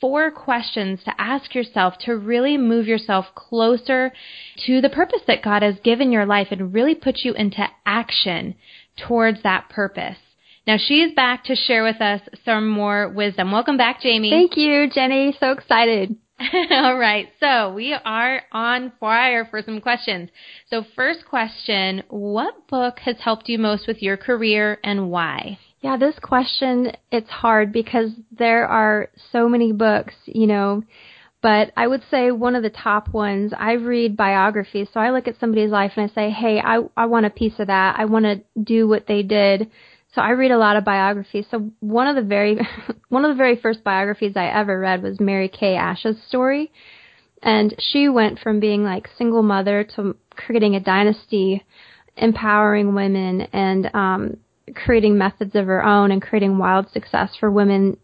Four 0.00 0.30
questions 0.30 1.00
to 1.04 1.12
ask 1.18 1.54
yourself 1.54 1.94
to 2.00 2.16
really 2.16 2.56
move 2.56 2.86
yourself 2.86 3.26
closer 3.34 4.12
to 4.66 4.80
the 4.80 4.88
purpose 4.88 5.20
that 5.26 5.42
God 5.42 5.62
has 5.62 5.76
given 5.84 6.10
your 6.10 6.26
life 6.26 6.48
and 6.50 6.74
really 6.74 6.94
put 6.94 7.18
you 7.18 7.34
into 7.34 7.66
action 7.84 8.54
towards 8.96 9.42
that 9.42 9.68
purpose. 9.68 10.18
Now 10.66 10.76
she's 10.78 11.14
back 11.14 11.44
to 11.44 11.54
share 11.54 11.84
with 11.84 12.00
us 12.00 12.20
some 12.44 12.68
more 12.68 13.08
wisdom. 13.08 13.52
Welcome 13.52 13.76
back, 13.76 14.02
Jaime. 14.02 14.30
Thank 14.30 14.56
you, 14.56 14.90
Jenny. 14.90 15.36
So 15.38 15.52
excited. 15.52 16.16
All 16.70 16.98
right. 16.98 17.28
So 17.40 17.72
we 17.72 17.94
are 17.94 18.42
on 18.52 18.92
fire 19.00 19.46
for 19.48 19.62
some 19.62 19.80
questions. 19.80 20.28
So 20.68 20.84
first 20.94 21.24
question, 21.24 22.02
what 22.08 22.66
book 22.68 22.98
has 23.00 23.16
helped 23.20 23.48
you 23.48 23.58
most 23.58 23.86
with 23.86 24.02
your 24.02 24.16
career 24.16 24.78
and 24.84 25.10
why? 25.10 25.58
Yeah, 25.80 25.96
this 25.96 26.16
question, 26.20 26.92
it's 27.12 27.30
hard 27.30 27.72
because 27.72 28.10
there 28.36 28.66
are 28.66 29.08
so 29.30 29.48
many 29.48 29.72
books, 29.72 30.14
you 30.26 30.46
know, 30.46 30.82
but 31.46 31.70
I 31.76 31.86
would 31.86 32.02
say 32.10 32.32
one 32.32 32.56
of 32.56 32.64
the 32.64 32.70
top 32.70 33.14
ones, 33.14 33.52
I 33.56 33.74
read 33.74 34.16
biographies. 34.16 34.88
So 34.92 34.98
I 34.98 35.12
look 35.12 35.28
at 35.28 35.38
somebody's 35.38 35.70
life 35.70 35.92
and 35.94 36.10
I 36.10 36.12
say, 36.12 36.28
hey, 36.28 36.58
I, 36.58 36.80
I 36.96 37.06
want 37.06 37.24
a 37.24 37.30
piece 37.30 37.52
of 37.60 37.68
that. 37.68 37.94
I 37.96 38.06
want 38.06 38.24
to 38.24 38.42
do 38.60 38.88
what 38.88 39.06
they 39.06 39.22
did. 39.22 39.70
So 40.12 40.22
I 40.22 40.30
read 40.30 40.50
a 40.50 40.58
lot 40.58 40.74
of 40.74 40.84
biographies. 40.84 41.46
So 41.48 41.70
one 41.78 42.08
of 42.08 42.16
the 42.16 42.28
very, 42.28 42.58
one 43.10 43.24
of 43.24 43.28
the 43.28 43.38
very 43.38 43.54
first 43.54 43.84
biographies 43.84 44.32
I 44.34 44.46
ever 44.46 44.76
read 44.80 45.04
was 45.04 45.20
Mary 45.20 45.48
Kay 45.48 45.76
Ash's 45.76 46.16
story. 46.26 46.72
And 47.44 47.76
she 47.78 48.08
went 48.08 48.40
from 48.40 48.58
being 48.58 48.82
like 48.82 49.08
single 49.16 49.44
mother 49.44 49.86
to 49.94 50.16
creating 50.30 50.74
a 50.74 50.80
dynasty, 50.80 51.64
empowering 52.16 52.92
women 52.92 53.42
and, 53.52 53.88
um, 53.94 54.36
creating 54.74 55.16
methods 55.16 55.54
of 55.54 55.66
her 55.66 55.84
own 55.84 56.10
and 56.10 56.20
creating 56.20 56.58
wild 56.58 56.90
success 56.90 57.36
for 57.38 57.52
women, 57.52 57.98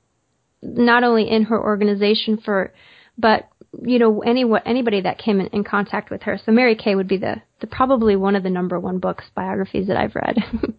not 0.63 1.03
only 1.03 1.29
in 1.29 1.43
her 1.43 1.61
organization 1.61 2.37
for, 2.37 2.73
but 3.19 3.49
you 3.81 3.99
know 3.99 4.21
any 4.21 4.45
anybody 4.67 5.01
that 5.01 5.19
came 5.19 5.41
in, 5.41 5.47
in 5.49 5.65
contact 5.65 6.11
with 6.11 6.23
her. 6.23 6.39
So 6.45 6.53
Mary 6.53 6.75
Kay 6.75 6.95
would 6.95 7.09
be 7.09 7.17
the, 7.17 7.43
the 7.61 7.67
probably 7.67 8.17
one 8.17 8.37
of 8.37 8.43
the 8.43 8.51
number 8.51 8.79
one 8.79 8.99
books 8.99 9.25
biographies 9.35 9.87
that 9.89 9.97
I've 9.97 10.15
read. 10.15 10.37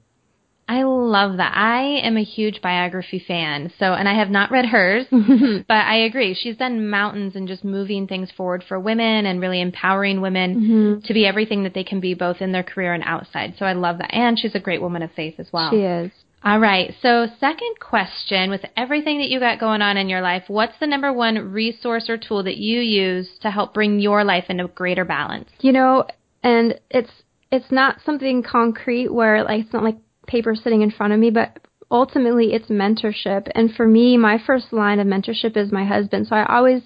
I 0.68 0.84
love 0.84 1.38
that. 1.38 1.52
I 1.56 2.00
am 2.04 2.16
a 2.16 2.24
huge 2.24 2.62
biography 2.62 3.24
fan. 3.28 3.72
So, 3.78 3.94
and 3.94 4.08
I 4.08 4.18
have 4.18 4.30
not 4.30 4.50
read 4.50 4.66
hers, 4.66 5.06
but 5.12 5.74
I 5.74 5.98
agree. 6.06 6.34
She's 6.34 6.56
done 6.56 6.90
mountains 6.90 7.36
and 7.36 7.50
just 7.50 7.66
moving 7.66 8.08
things 8.08 8.32
forward 8.32 8.64
for 8.68 8.80
women 8.80 9.26
and 9.26 9.42
really 9.42 9.60
empowering 9.60 10.22
women 10.22 10.56
mm-hmm. 10.56 11.06
to 11.06 11.14
be 11.14 11.26
everything 11.26 11.64
that 11.64 11.74
they 11.74 11.84
can 11.84 12.00
be 12.00 12.14
both 12.14 12.42
in 12.42 12.54
their 12.54 12.64
career 12.64 12.94
and 12.94 13.04
outside. 13.06 13.56
So 13.60 13.66
I 13.66 13.74
love 13.74 13.98
that. 13.98 14.14
And 14.14 14.40
she's 14.40 14.56
a 14.56 14.60
great 14.60 14.82
woman 14.82 15.02
of 15.02 15.12
faith 15.12 15.36
as 15.38 15.48
well. 15.52 15.72
She 15.72 15.82
is. 15.82 16.12
All 16.46 16.60
right. 16.60 16.94
So, 17.02 17.28
second 17.40 17.76
question 17.80 18.50
with 18.50 18.66
everything 18.76 19.20
that 19.20 19.30
you 19.30 19.40
got 19.40 19.60
going 19.60 19.82
on 19.82 19.96
in 19.96 20.10
your 20.10 20.22
life, 20.22 20.44
what's 20.48 20.78
the 20.80 20.88
number 20.88 21.14
one 21.14 21.54
resource 21.54 22.10
or 22.10 22.18
tool 22.18 22.44
that 22.44 22.58
you 22.58 22.82
use 22.82 23.30
to 23.42 23.50
help 23.50 23.74
bring 23.74 24.00
your 24.00 24.26
life 24.26 24.46
into 24.50 24.68
greater 24.68 25.06
balance? 25.06 25.50
You 25.62 25.72
know, 25.72 26.06
and 26.44 26.80
it's 26.90 27.12
it's 27.50 27.72
not 27.72 27.98
something 28.06 28.44
concrete 28.44 29.08
where 29.08 29.44
like 29.44 29.64
it's 29.64 29.74
not 29.74 29.84
like 29.84 29.98
paper 30.28 30.54
sitting 30.54 30.82
in 30.82 30.92
front 30.92 31.14
of 31.14 31.20
me, 31.20 31.30
but 31.30 31.60
ultimately 31.90 32.54
it's 32.54 32.68
mentorship. 32.68 33.50
And 33.56 33.74
for 33.74 33.88
me, 33.88 34.18
my 34.18 34.38
first 34.46 34.74
line 34.74 35.00
of 35.00 35.08
mentorship 35.08 35.56
is 35.56 35.72
my 35.72 35.86
husband. 35.86 36.28
So 36.28 36.36
I 36.36 36.46
always 36.54 36.82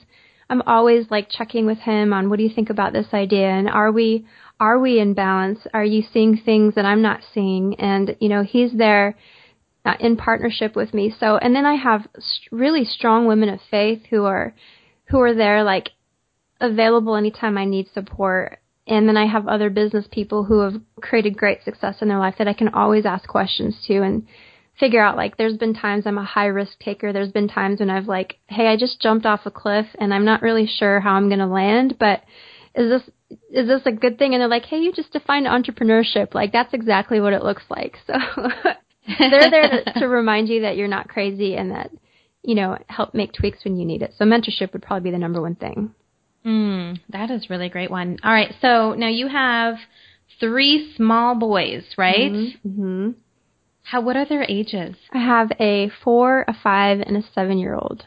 I'm 0.52 0.62
always 0.68 1.10
like 1.10 1.30
checking 1.32 1.66
with 1.66 1.80
him 1.80 2.14
on 2.14 2.30
what 2.30 2.38
do 2.38 2.44
you 2.44 2.54
think 2.54 2.70
about 2.70 2.94
this 2.94 3.08
idea 3.12 3.50
and 3.50 3.68
are 3.68 3.92
we 3.92 4.28
are 4.60 4.78
we 4.78 5.00
in 5.00 5.16
balance? 5.16 5.60
Are 5.74 5.86
you 5.86 6.04
seeing 6.14 6.38
things 6.38 6.76
that 6.76 6.86
I'm 6.86 7.02
not 7.02 7.22
seeing? 7.34 7.74
And 7.80 8.16
you 8.20 8.30
know, 8.30 8.44
he's 8.44 8.74
there 8.74 9.16
uh, 9.88 9.96
in 10.02 10.18
partnership 10.18 10.76
with 10.76 10.94
me. 10.94 11.14
So, 11.18 11.38
and 11.38 11.56
then 11.56 11.66
I 11.66 11.76
have 11.76 12.08
really 12.52 12.84
strong 12.84 13.26
women 13.26 13.48
of 13.48 13.60
faith 13.72 14.02
who 14.10 14.26
are 14.26 14.54
who 15.10 15.22
are 15.22 15.34
there 15.34 15.64
like 15.64 15.92
available 16.60 17.16
anytime 17.16 17.58
I 17.58 17.64
need 17.64 17.88
support. 17.94 18.60
And 18.86 19.08
then 19.08 19.16
I 19.16 19.26
have 19.26 19.48
other 19.48 19.70
business 19.70 20.06
people 20.12 20.44
who 20.44 20.60
have 20.60 20.74
created 21.02 21.38
great 21.38 21.64
success 21.64 22.02
in 22.02 22.10
their 22.10 22.20
life 22.20 22.36
that 22.38 22.48
I 22.48 22.54
can 22.54 22.70
always 22.70 23.06
ask 23.06 23.28
questions 23.28 23.82
to 23.88 24.02
and 24.02 24.28
figure 24.80 25.02
out 25.02 25.18
like 25.18 25.38
there's 25.38 25.58
been 25.58 25.74
times 25.74 26.06
I'm 26.06 26.18
a 26.18 26.24
high 26.26 26.46
risk 26.48 26.80
taker. 26.80 27.14
There's 27.14 27.32
been 27.32 27.48
times 27.48 27.80
when 27.80 27.90
I've 27.90 28.08
like, 28.08 28.38
hey, 28.48 28.68
I 28.68 28.76
just 28.76 29.02
jumped 29.02 29.26
off 29.26 29.46
a 29.46 29.52
cliff 29.52 29.86
and 30.00 30.14
I'm 30.14 30.26
not 30.26 30.42
really 30.42 30.68
sure 30.68 31.00
how 31.00 31.14
I'm 31.14 31.30
going 31.30 31.40
to 31.40 31.48
land, 31.48 31.96
but 31.98 32.24
is 32.76 32.90
this 32.90 33.10
is 33.50 33.68
this 33.68 33.82
a 33.86 33.92
good 33.92 34.18
thing? 34.18 34.34
And 34.34 34.42
they're 34.42 34.50
like, 34.50 34.66
hey, 34.66 34.80
you 34.80 34.92
just 34.92 35.14
defined 35.14 35.48
entrepreneurship. 35.48 36.34
Like 36.34 36.52
that's 36.52 36.74
exactly 36.74 37.22
what 37.22 37.34
it 37.34 37.44
looks 37.44 37.64
like. 37.70 37.98
So 38.08 38.14
they're 39.20 39.50
there 39.50 39.84
to, 39.84 40.00
to 40.00 40.08
remind 40.08 40.50
you 40.50 40.62
that 40.62 40.78
you're 40.78 40.88
not 40.88 41.08
crazy 41.08 41.56
and 41.56 41.72
that 41.72 41.92
you 42.44 42.56
know 42.56 42.78
help 42.88 43.14
make 43.14 43.34
tweaks 43.34 43.64
when 43.64 43.78
you 43.78 43.86
need 43.86 44.02
it. 44.02 44.14
So 44.18 44.26
mentorship 44.26 44.74
would 44.74 44.82
probably 44.82 45.10
be 45.10 45.14
the 45.14 45.20
number 45.20 45.42
one 45.42 45.56
thing. 45.56 45.94
Mm, 46.46 47.00
that 47.10 47.30
is 47.32 47.50
really 47.50 47.70
great 47.70 47.92
one. 47.92 48.18
All 48.24 48.32
right, 48.32 48.54
so 48.62 48.94
now 48.94 49.10
you 49.10 49.28
have 49.28 49.76
three 50.40 50.94
small 50.96 51.36
boys, 51.36 51.84
right? 51.98 52.32
Mm-hmm. 52.32 52.70
mm-hmm. 52.70 53.12
How? 53.84 54.02
What 54.02 54.18
are 54.18 54.26
their 54.26 54.44
ages? 54.44 54.96
I 55.14 55.20
have 55.20 55.50
a 55.60 55.90
four, 56.04 56.44
a 56.48 56.54
five, 56.62 57.00
and 57.00 57.16
a 57.16 57.24
seven-year-old. 57.34 58.06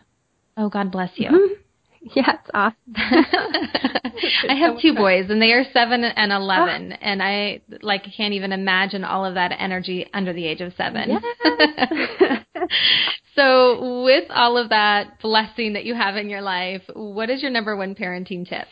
Oh, 0.57 0.69
God 0.69 0.93
bless 0.93 1.13
you. 1.17 1.31
Mm-hmm. 1.31 1.61
Yeah, 2.17 2.33
it's 2.33 2.51
awesome. 2.55 2.77
I 4.49 4.55
have 4.55 4.81
two 4.81 4.95
boys, 4.95 5.29
and 5.29 5.41
they 5.41 5.53
are 5.53 5.65
seven 5.73 6.03
and 6.03 6.33
eleven, 6.33 6.93
oh. 6.93 6.97
and 7.01 7.23
I 7.23 7.61
like 7.83 8.05
can't 8.17 8.33
even 8.33 8.53
imagine 8.53 9.05
all 9.05 9.25
of 9.25 9.35
that 9.35 9.53
energy 9.59 10.07
under 10.15 10.33
the 10.33 10.47
age 10.47 10.63
of 10.63 10.73
seven. 10.77 11.11
Yes. 11.11 12.45
so, 13.37 14.03
with 14.03 14.25
all 14.31 14.57
of 14.57 14.71
that 14.71 15.21
blessing 15.21 15.75
that 15.75 15.85
you 15.85 15.95
have 15.95 16.17
in 16.17 16.31
your 16.31 16.41
life, 16.41 16.83
what 16.95 17.29
is 17.29 17.43
your 17.43 17.51
number 17.51 17.77
one 17.77 17.95
parenting 17.95 18.49
tip? 18.49 18.67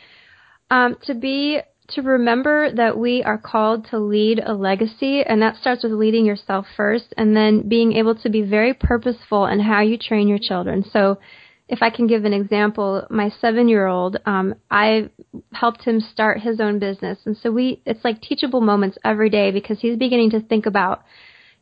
Um, 0.71 0.97
to 1.03 1.13
be 1.13 1.59
to 1.89 2.01
remember 2.01 2.71
that 2.71 2.97
we 2.97 3.23
are 3.23 3.37
called 3.37 3.87
to 3.91 3.99
lead 3.99 4.41
a 4.43 4.53
legacy, 4.53 5.21
and 5.21 5.41
that 5.41 5.55
starts 5.55 5.83
with 5.83 5.91
leading 5.91 6.25
yourself 6.25 6.65
first, 6.75 7.13
and 7.15 7.35
then 7.35 7.69
being 7.69 7.93
able 7.93 8.15
to 8.15 8.29
be 8.29 8.41
very 8.41 8.73
purposeful 8.73 9.45
in 9.45 9.59
how 9.59 9.81
you 9.81 9.97
train 9.97 10.27
your 10.27 10.39
children. 10.39 10.83
So 10.91 11.19
if 11.69 11.83
I 11.83 11.91
can 11.91 12.07
give 12.07 12.25
an 12.25 12.33
example, 12.33 13.05
my 13.11 13.29
seven 13.39 13.67
year 13.69 13.85
old, 13.85 14.17
um, 14.25 14.55
I 14.71 15.11
helped 15.53 15.83
him 15.83 16.01
start 16.01 16.41
his 16.41 16.59
own 16.59 16.79
business. 16.79 17.19
And 17.25 17.37
so 17.37 17.51
we, 17.51 17.83
it's 17.85 18.03
like 18.03 18.21
teachable 18.21 18.59
moments 18.59 18.97
every 19.05 19.29
day 19.29 19.51
because 19.51 19.79
he's 19.79 19.95
beginning 19.95 20.31
to 20.31 20.41
think 20.41 20.65
about, 20.65 21.03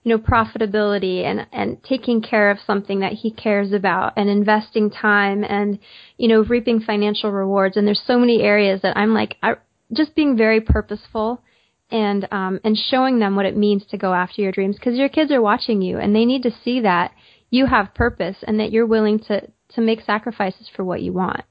you 0.04 0.15
know, 0.15 0.17
profitability 0.17 1.26
and, 1.26 1.46
and 1.52 1.84
taking 1.84 2.22
care 2.22 2.50
of 2.50 2.58
something 2.65 3.02
that 3.02 3.12
he 3.12 3.32
cares 3.32 3.74
about 3.74 4.13
and 4.15 4.30
investing 4.30 4.89
time 4.89 5.43
and, 5.43 5.78
you 6.17 6.30
know, 6.30 6.41
reaping 6.41 6.80
financial 6.80 7.30
rewards. 7.30 7.76
And 7.76 7.86
there's 7.86 8.02
so 8.08 8.17
many 8.17 8.41
areas 8.41 8.82
that 8.84 8.96
I'm 8.96 9.13
like, 9.13 9.36
I, 9.43 9.56
just 9.91 10.15
being 10.15 10.38
very 10.38 10.62
purposeful 10.62 11.43
and, 11.91 12.26
um, 12.32 12.62
and 12.63 12.78
showing 12.78 13.20
them 13.20 13.36
what 13.36 13.46
it 13.46 13.58
means 13.58 13.86
to 13.88 13.98
go 13.98 14.13
after 14.13 14.41
your 14.41 14.54
dreams 14.54 14.78
because 14.78 14.98
your 14.98 15.10
kids 15.10 15.34
are 15.34 15.41
watching 15.41 15.82
you 15.82 15.98
and 15.98 16.15
they 16.15 16.24
need 16.24 16.43
to 16.43 16.52
see 16.63 16.80
that 16.82 17.12
you 17.50 17.65
have 17.65 17.93
purpose 17.93 18.38
and 18.43 18.62
that 18.62 18.72
you're 18.72 18.86
willing 18.86 19.20
to, 19.20 19.41
to 19.70 19.82
make 19.82 20.02
sacrifices 20.02 20.70
for 20.76 20.84
what 20.84 21.02
you 21.02 21.14
want. 21.14 21.44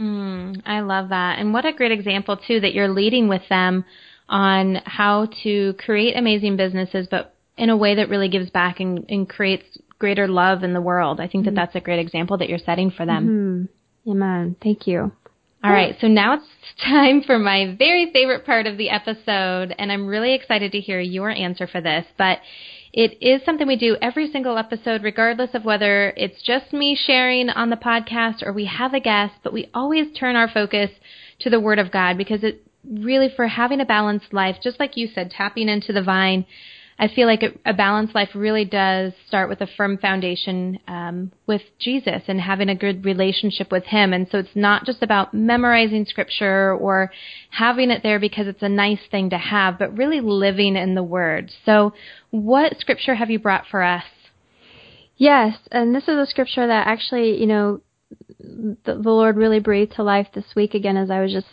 Mm, 0.00 0.62
I 0.64 0.80
love 0.80 1.08
that. 1.08 1.38
And 1.38 1.52
what 1.52 1.64
a 1.64 1.72
great 1.72 1.92
example, 1.92 2.36
too, 2.36 2.60
that 2.60 2.74
you're 2.74 2.88
leading 2.88 3.28
with 3.28 3.42
them 3.48 3.84
on 4.28 4.76
how 4.84 5.28
to 5.42 5.74
create 5.74 6.16
amazing 6.16 6.56
businesses, 6.56 7.08
but 7.10 7.34
in 7.56 7.70
a 7.70 7.76
way 7.76 7.96
that 7.96 8.08
really 8.08 8.28
gives 8.28 8.50
back 8.50 8.78
and, 8.78 9.04
and 9.08 9.28
creates 9.28 9.64
greater 9.98 10.28
love 10.28 10.62
in 10.62 10.72
the 10.72 10.80
world. 10.80 11.20
I 11.20 11.26
think 11.26 11.44
that 11.44 11.50
mm-hmm. 11.50 11.56
that's 11.56 11.74
a 11.74 11.80
great 11.80 11.98
example 11.98 12.38
that 12.38 12.48
you're 12.48 12.58
setting 12.58 12.90
for 12.90 13.04
them. 13.04 13.68
Mm-hmm. 14.04 14.10
Amen. 14.10 14.56
Thank 14.62 14.86
you. 14.86 15.12
All 15.62 15.72
right, 15.72 15.96
so 16.00 16.06
now 16.06 16.34
it's 16.34 16.44
time 16.84 17.22
for 17.22 17.36
my 17.36 17.74
very 17.76 18.12
favorite 18.12 18.46
part 18.46 18.68
of 18.68 18.78
the 18.78 18.90
episode, 18.90 19.74
and 19.76 19.90
I'm 19.90 20.06
really 20.06 20.34
excited 20.34 20.70
to 20.72 20.80
hear 20.80 21.00
your 21.00 21.30
answer 21.30 21.66
for 21.66 21.80
this. 21.80 22.06
But 22.16 22.38
it 22.92 23.18
is 23.20 23.44
something 23.44 23.66
we 23.66 23.76
do 23.76 23.96
every 24.00 24.30
single 24.30 24.56
episode, 24.56 25.02
regardless 25.02 25.50
of 25.54 25.64
whether 25.64 26.12
it's 26.16 26.42
just 26.42 26.72
me 26.72 26.96
sharing 26.98 27.50
on 27.50 27.70
the 27.70 27.76
podcast 27.76 28.42
or 28.42 28.52
we 28.52 28.64
have 28.64 28.94
a 28.94 29.00
guest, 29.00 29.34
but 29.42 29.52
we 29.52 29.68
always 29.74 30.12
turn 30.16 30.36
our 30.36 30.48
focus 30.48 30.90
to 31.40 31.50
the 31.50 31.60
Word 31.60 31.78
of 31.78 31.92
God 31.92 32.16
because 32.16 32.42
it 32.42 32.62
really, 32.88 33.28
for 33.34 33.46
having 33.46 33.80
a 33.80 33.84
balanced 33.84 34.32
life, 34.32 34.56
just 34.62 34.80
like 34.80 34.96
you 34.96 35.08
said, 35.14 35.30
tapping 35.30 35.68
into 35.68 35.92
the 35.92 36.02
vine, 36.02 36.46
I 37.00 37.06
feel 37.06 37.28
like 37.28 37.44
a, 37.44 37.52
a 37.64 37.74
balanced 37.74 38.14
life 38.14 38.30
really 38.34 38.64
does 38.64 39.12
start 39.28 39.48
with 39.48 39.60
a 39.60 39.68
firm 39.76 39.98
foundation 39.98 40.80
um, 40.88 41.30
with 41.46 41.62
Jesus 41.78 42.22
and 42.26 42.40
having 42.40 42.68
a 42.68 42.74
good 42.74 43.04
relationship 43.04 43.70
with 43.70 43.84
Him. 43.84 44.12
And 44.12 44.26
so 44.30 44.38
it's 44.38 44.56
not 44.56 44.84
just 44.84 45.02
about 45.02 45.32
memorizing 45.32 46.06
scripture 46.06 46.74
or 46.74 47.12
having 47.50 47.92
it 47.92 48.02
there 48.02 48.18
because 48.18 48.48
it's 48.48 48.62
a 48.62 48.68
nice 48.68 48.98
thing 49.12 49.30
to 49.30 49.38
have, 49.38 49.78
but 49.78 49.96
really 49.96 50.20
living 50.20 50.74
in 50.74 50.96
the 50.96 51.02
Word. 51.04 51.52
So, 51.64 51.92
what 52.30 52.78
scripture 52.78 53.14
have 53.14 53.30
you 53.30 53.38
brought 53.38 53.66
for 53.70 53.82
us? 53.82 54.04
Yes, 55.16 55.56
and 55.70 55.94
this 55.94 56.04
is 56.04 56.16
a 56.16 56.26
scripture 56.26 56.66
that 56.66 56.86
actually, 56.86 57.40
you 57.40 57.46
know, 57.46 57.80
the, 58.40 58.76
the 58.84 59.10
Lord 59.10 59.36
really 59.36 59.60
breathed 59.60 59.94
to 59.96 60.02
life 60.02 60.28
this 60.34 60.54
week 60.56 60.74
again 60.74 60.96
as 60.96 61.10
I 61.10 61.20
was 61.20 61.32
just 61.32 61.46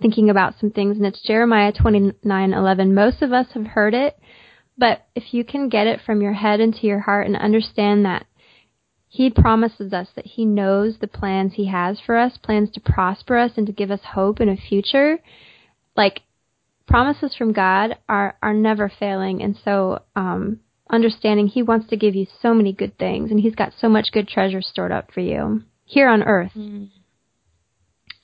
thinking 0.00 0.30
about 0.30 0.54
some 0.58 0.70
things, 0.70 0.96
and 0.96 1.06
it's 1.06 1.20
Jeremiah 1.22 1.72
twenty 1.72 2.12
nine 2.22 2.54
eleven. 2.54 2.94
Most 2.94 3.20
of 3.22 3.32
us 3.32 3.48
have 3.54 3.66
heard 3.66 3.94
it 3.94 4.18
but 4.78 5.06
if 5.14 5.32
you 5.32 5.44
can 5.44 5.68
get 5.68 5.86
it 5.86 6.00
from 6.04 6.20
your 6.20 6.34
head 6.34 6.60
into 6.60 6.86
your 6.86 7.00
heart 7.00 7.26
and 7.26 7.36
understand 7.36 8.04
that 8.04 8.26
He 9.08 9.30
promises 9.30 9.92
us 9.92 10.08
that 10.16 10.26
He 10.26 10.44
knows 10.44 10.98
the 10.98 11.06
plans 11.06 11.54
He 11.54 11.66
has 11.66 11.98
for 12.04 12.16
us, 12.16 12.38
plans 12.42 12.70
to 12.72 12.80
prosper 12.80 13.36
us 13.36 13.52
and 13.56 13.66
to 13.66 13.72
give 13.72 13.90
us 13.90 14.00
hope 14.14 14.40
in 14.40 14.48
a 14.48 14.56
future, 14.56 15.18
like 15.96 16.22
promises 16.86 17.34
from 17.34 17.52
God 17.52 17.96
are, 18.08 18.36
are 18.42 18.54
never 18.54 18.90
failing. 18.90 19.42
And 19.42 19.58
so, 19.64 20.02
um, 20.14 20.60
understanding 20.90 21.48
He 21.48 21.62
wants 21.62 21.88
to 21.88 21.96
give 21.96 22.14
you 22.14 22.26
so 22.42 22.54
many 22.54 22.72
good 22.72 22.98
things 22.98 23.30
and 23.30 23.40
He's 23.40 23.54
got 23.54 23.72
so 23.78 23.88
much 23.88 24.12
good 24.12 24.28
treasure 24.28 24.62
stored 24.62 24.92
up 24.92 25.12
for 25.12 25.20
you 25.20 25.62
here 25.84 26.08
on 26.08 26.22
earth. 26.22 26.52
Mm. 26.56 26.90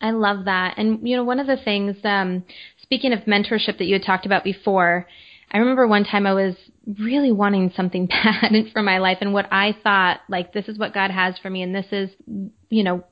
I 0.02 0.10
love 0.10 0.46
that. 0.46 0.74
And, 0.78 1.08
you 1.08 1.16
know, 1.16 1.22
one 1.22 1.38
of 1.38 1.46
the 1.46 1.56
things, 1.56 1.96
um, 2.02 2.44
speaking 2.82 3.12
of 3.12 3.20
mentorship 3.20 3.78
that 3.78 3.84
you 3.84 3.94
had 3.94 4.04
talked 4.04 4.26
about 4.26 4.42
before, 4.42 5.06
I 5.52 5.58
remember 5.58 5.86
one 5.86 6.04
time 6.04 6.26
I 6.26 6.32
was 6.32 6.54
really 6.98 7.30
wanting 7.30 7.72
something 7.76 8.06
bad 8.24 8.52
for 8.72 8.82
my 8.82 8.98
life 8.98 9.18
and 9.20 9.32
what 9.32 9.46
I 9.52 9.76
thought 9.82 10.20
like 10.28 10.52
this 10.52 10.68
is 10.68 10.78
what 10.78 10.94
God 10.94 11.10
has 11.10 11.38
for 11.38 11.50
me 11.50 11.62
and 11.62 11.74
this 11.74 11.86
is 11.92 12.10
you 12.70 12.82
know 12.82 13.04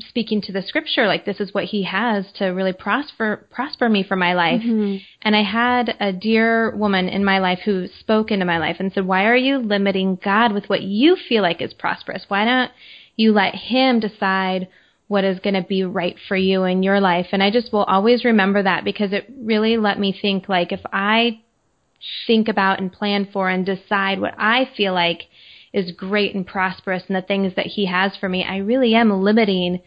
speaking 0.00 0.42
to 0.42 0.52
the 0.52 0.62
scripture 0.62 1.06
like 1.06 1.24
this 1.24 1.40
is 1.40 1.52
what 1.54 1.64
he 1.64 1.82
has 1.84 2.26
to 2.34 2.46
really 2.46 2.74
prosper 2.74 3.48
prosper 3.50 3.88
me 3.88 4.04
for 4.04 4.16
my 4.16 4.34
life. 4.34 4.60
Mm-hmm. 4.60 4.96
and 5.22 5.34
i 5.34 5.42
had 5.42 5.96
a 5.98 6.12
dear 6.12 6.76
woman 6.76 7.08
in 7.08 7.24
my 7.24 7.38
life 7.38 7.60
who 7.64 7.88
spoke 8.00 8.30
into 8.30 8.44
my 8.44 8.58
life 8.58 8.76
and 8.78 8.92
said 8.92 9.06
why 9.06 9.24
are 9.24 9.36
you 9.36 9.58
limiting 9.58 10.18
god 10.22 10.52
with 10.52 10.68
what 10.68 10.82
you 10.82 11.16
feel 11.16 11.42
like 11.42 11.62
is 11.62 11.74
prosperous? 11.74 12.26
Why 12.28 12.44
don't 12.44 12.70
you 13.16 13.32
let 13.32 13.54
him 13.54 13.98
decide 13.98 14.68
what 15.08 15.24
is 15.24 15.40
going 15.40 15.54
to 15.54 15.62
be 15.62 15.84
right 15.84 16.16
for 16.28 16.36
you 16.36 16.64
in 16.64 16.82
your 16.82 17.00
life? 17.00 17.28
And 17.32 17.42
i 17.42 17.50
just 17.50 17.72
will 17.72 17.84
always 17.84 18.24
remember 18.24 18.62
that 18.62 18.84
because 18.84 19.12
it 19.12 19.28
really 19.40 19.78
let 19.78 19.98
me 19.98 20.16
think 20.20 20.48
like 20.48 20.70
if 20.70 20.80
i 20.92 21.40
think 22.26 22.48
about 22.48 22.80
and 22.80 22.92
plan 22.92 23.28
for 23.32 23.48
and 23.48 23.64
decide 23.66 24.20
what 24.20 24.34
I 24.38 24.68
feel 24.76 24.94
like 24.94 25.22
is 25.72 25.92
great 25.92 26.34
and 26.34 26.46
prosperous 26.46 27.04
and 27.08 27.16
the 27.16 27.22
things 27.22 27.54
that 27.56 27.66
He 27.66 27.86
has 27.86 28.16
for 28.16 28.28
me, 28.28 28.44
I 28.44 28.58
really 28.58 28.94
am 28.94 29.22
limiting, 29.22 29.80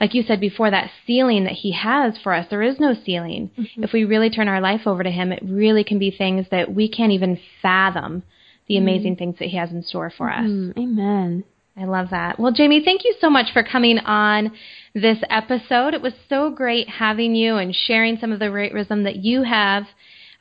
like 0.00 0.14
you 0.14 0.22
said 0.22 0.40
before, 0.40 0.70
that 0.70 0.90
ceiling 1.06 1.44
that 1.44 1.54
He 1.54 1.72
has 1.72 2.18
for 2.22 2.32
us. 2.32 2.46
There 2.48 2.62
is 2.62 2.78
no 2.78 2.94
ceiling. 2.94 3.50
Mm-hmm. 3.58 3.84
If 3.84 3.92
we 3.92 4.04
really 4.04 4.30
turn 4.30 4.48
our 4.48 4.60
life 4.60 4.82
over 4.86 5.02
to 5.02 5.10
Him, 5.10 5.32
it 5.32 5.42
really 5.44 5.84
can 5.84 5.98
be 5.98 6.10
things 6.10 6.46
that 6.50 6.72
we 6.72 6.88
can't 6.88 7.12
even 7.12 7.40
fathom 7.62 8.22
the 8.66 8.74
mm-hmm. 8.74 8.82
amazing 8.82 9.16
things 9.16 9.36
that 9.38 9.48
He 9.48 9.56
has 9.56 9.70
in 9.70 9.82
store 9.82 10.12
for 10.16 10.30
us. 10.30 10.44
Mm-hmm. 10.44 10.78
Amen. 10.78 11.44
I 11.76 11.86
love 11.86 12.10
that. 12.10 12.38
Well, 12.38 12.52
Jaime, 12.56 12.84
thank 12.84 13.02
you 13.04 13.16
so 13.20 13.28
much 13.28 13.52
for 13.52 13.64
coming 13.64 13.98
on 13.98 14.52
this 14.94 15.18
episode. 15.28 15.92
It 15.92 16.02
was 16.02 16.12
so 16.28 16.50
great 16.50 16.88
having 16.88 17.34
you 17.34 17.56
and 17.56 17.74
sharing 17.74 18.16
some 18.16 18.30
of 18.30 18.38
the 18.38 18.48
great 18.48 18.72
wisdom 18.72 19.02
that 19.02 19.16
you 19.16 19.42
have 19.42 19.84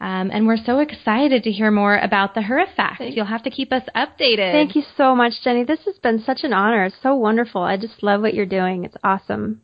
um, 0.04 0.32
and 0.34 0.46
we're 0.46 0.58
so 0.58 0.80
excited 0.80 1.44
to 1.44 1.52
hear 1.52 1.72
more 1.72 1.98
about 1.98 2.36
the 2.36 2.42
Her 2.42 2.60
Effect. 2.60 3.00
You'll 3.00 3.26
have 3.26 3.44
to 3.44 3.50
keep 3.50 3.72
us 3.72 3.84
updated. 3.96 4.52
Thank 4.52 4.76
you 4.76 4.84
so 4.98 5.16
much, 5.16 5.32
Jenny. 5.42 5.64
This 5.64 5.80
has 5.86 5.98
been 5.98 6.22
such 6.22 6.44
an 6.44 6.52
honor. 6.52 6.84
It's 6.84 6.98
so 7.02 7.16
wonderful. 7.16 7.62
I 7.62 7.78
just 7.78 8.04
love 8.04 8.20
what 8.20 8.34
you're 8.34 8.46
doing. 8.46 8.84
It's 8.84 8.98
awesome. 9.02 9.62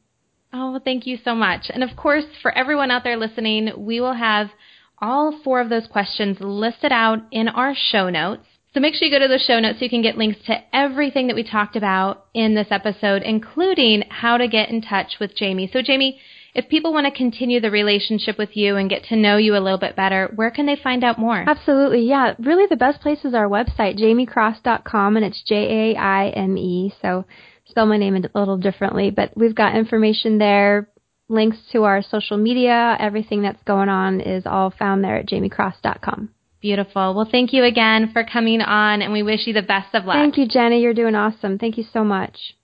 Oh, 0.53 0.71
well, 0.71 0.81
thank 0.81 1.05
you 1.05 1.17
so 1.21 1.35
much. 1.35 1.65
And 1.69 1.83
of 1.83 1.97
course, 1.97 2.23
for 2.41 2.57
everyone 2.57 2.89
out 2.89 3.03
there 3.03 3.17
listening, 3.17 3.71
we 3.85 3.99
will 3.99 4.13
have 4.13 4.51
all 4.99 5.37
four 5.43 5.59
of 5.59 5.67
those 5.67 5.87
questions 5.87 6.37
listed 6.39 6.93
out 6.93 7.19
in 7.31 7.49
our 7.49 7.73
show 7.75 8.09
notes. 8.09 8.45
So 8.73 8.79
make 8.79 8.93
sure 8.93 9.09
you 9.09 9.13
go 9.13 9.19
to 9.19 9.27
the 9.27 9.43
show 9.45 9.59
notes 9.59 9.79
so 9.79 9.83
you 9.83 9.89
can 9.89 10.01
get 10.01 10.17
links 10.17 10.39
to 10.45 10.63
everything 10.73 11.27
that 11.27 11.35
we 11.35 11.43
talked 11.43 11.75
about 11.75 12.27
in 12.33 12.55
this 12.55 12.67
episode, 12.71 13.23
including 13.23 14.03
how 14.09 14.37
to 14.37 14.47
get 14.47 14.69
in 14.69 14.81
touch 14.81 15.17
with 15.19 15.37
Jaime. 15.37 15.69
So, 15.73 15.81
Jaime, 15.85 16.17
if 16.53 16.69
people 16.69 16.93
want 16.93 17.05
to 17.05 17.11
continue 17.11 17.59
the 17.59 17.71
relationship 17.71 18.37
with 18.37 18.55
you 18.55 18.75
and 18.75 18.89
get 18.89 19.03
to 19.05 19.15
know 19.15 19.37
you 19.37 19.55
a 19.55 19.59
little 19.59 19.77
bit 19.77 19.95
better, 19.95 20.31
where 20.35 20.51
can 20.51 20.65
they 20.65 20.75
find 20.75 21.03
out 21.03 21.19
more? 21.19 21.43
Absolutely. 21.47 22.07
Yeah. 22.07 22.33
Really, 22.39 22.65
the 22.67 22.75
best 22.75 23.01
place 23.01 23.23
is 23.23 23.33
our 23.33 23.47
website, 23.47 23.99
jaimekross.com, 23.99 25.15
and 25.15 25.25
it's 25.25 25.43
J 25.43 25.93
A 25.93 25.99
I 25.99 26.29
M 26.29 26.57
E. 26.57 26.93
So 27.01 27.25
spell 27.65 27.85
my 27.85 27.97
name 27.97 28.15
a 28.15 28.39
little 28.39 28.57
differently, 28.57 29.11
but 29.11 29.31
we've 29.35 29.55
got 29.55 29.75
information 29.75 30.37
there, 30.39 30.89
links 31.27 31.57
to 31.71 31.83
our 31.83 32.01
social 32.01 32.37
media, 32.37 32.97
everything 32.99 33.43
that's 33.43 33.61
going 33.63 33.89
on 33.89 34.19
is 34.19 34.43
all 34.45 34.71
found 34.71 35.03
there 35.03 35.17
at 35.17 35.27
jaimekross.com. 35.27 36.29
Beautiful. 36.61 37.13
Well, 37.13 37.27
thank 37.31 37.53
you 37.53 37.63
again 37.63 38.09
for 38.11 38.25
coming 38.25 38.59
on, 38.61 39.01
and 39.01 39.13
we 39.13 39.23
wish 39.23 39.47
you 39.47 39.53
the 39.53 39.61
best 39.61 39.95
of 39.95 40.03
luck. 40.03 40.15
Thank 40.15 40.37
you, 40.37 40.47
Jenny. 40.47 40.81
You're 40.81 40.93
doing 40.93 41.15
awesome. 41.15 41.57
Thank 41.57 41.77
you 41.77 41.85
so 41.93 42.03
much. 42.03 42.55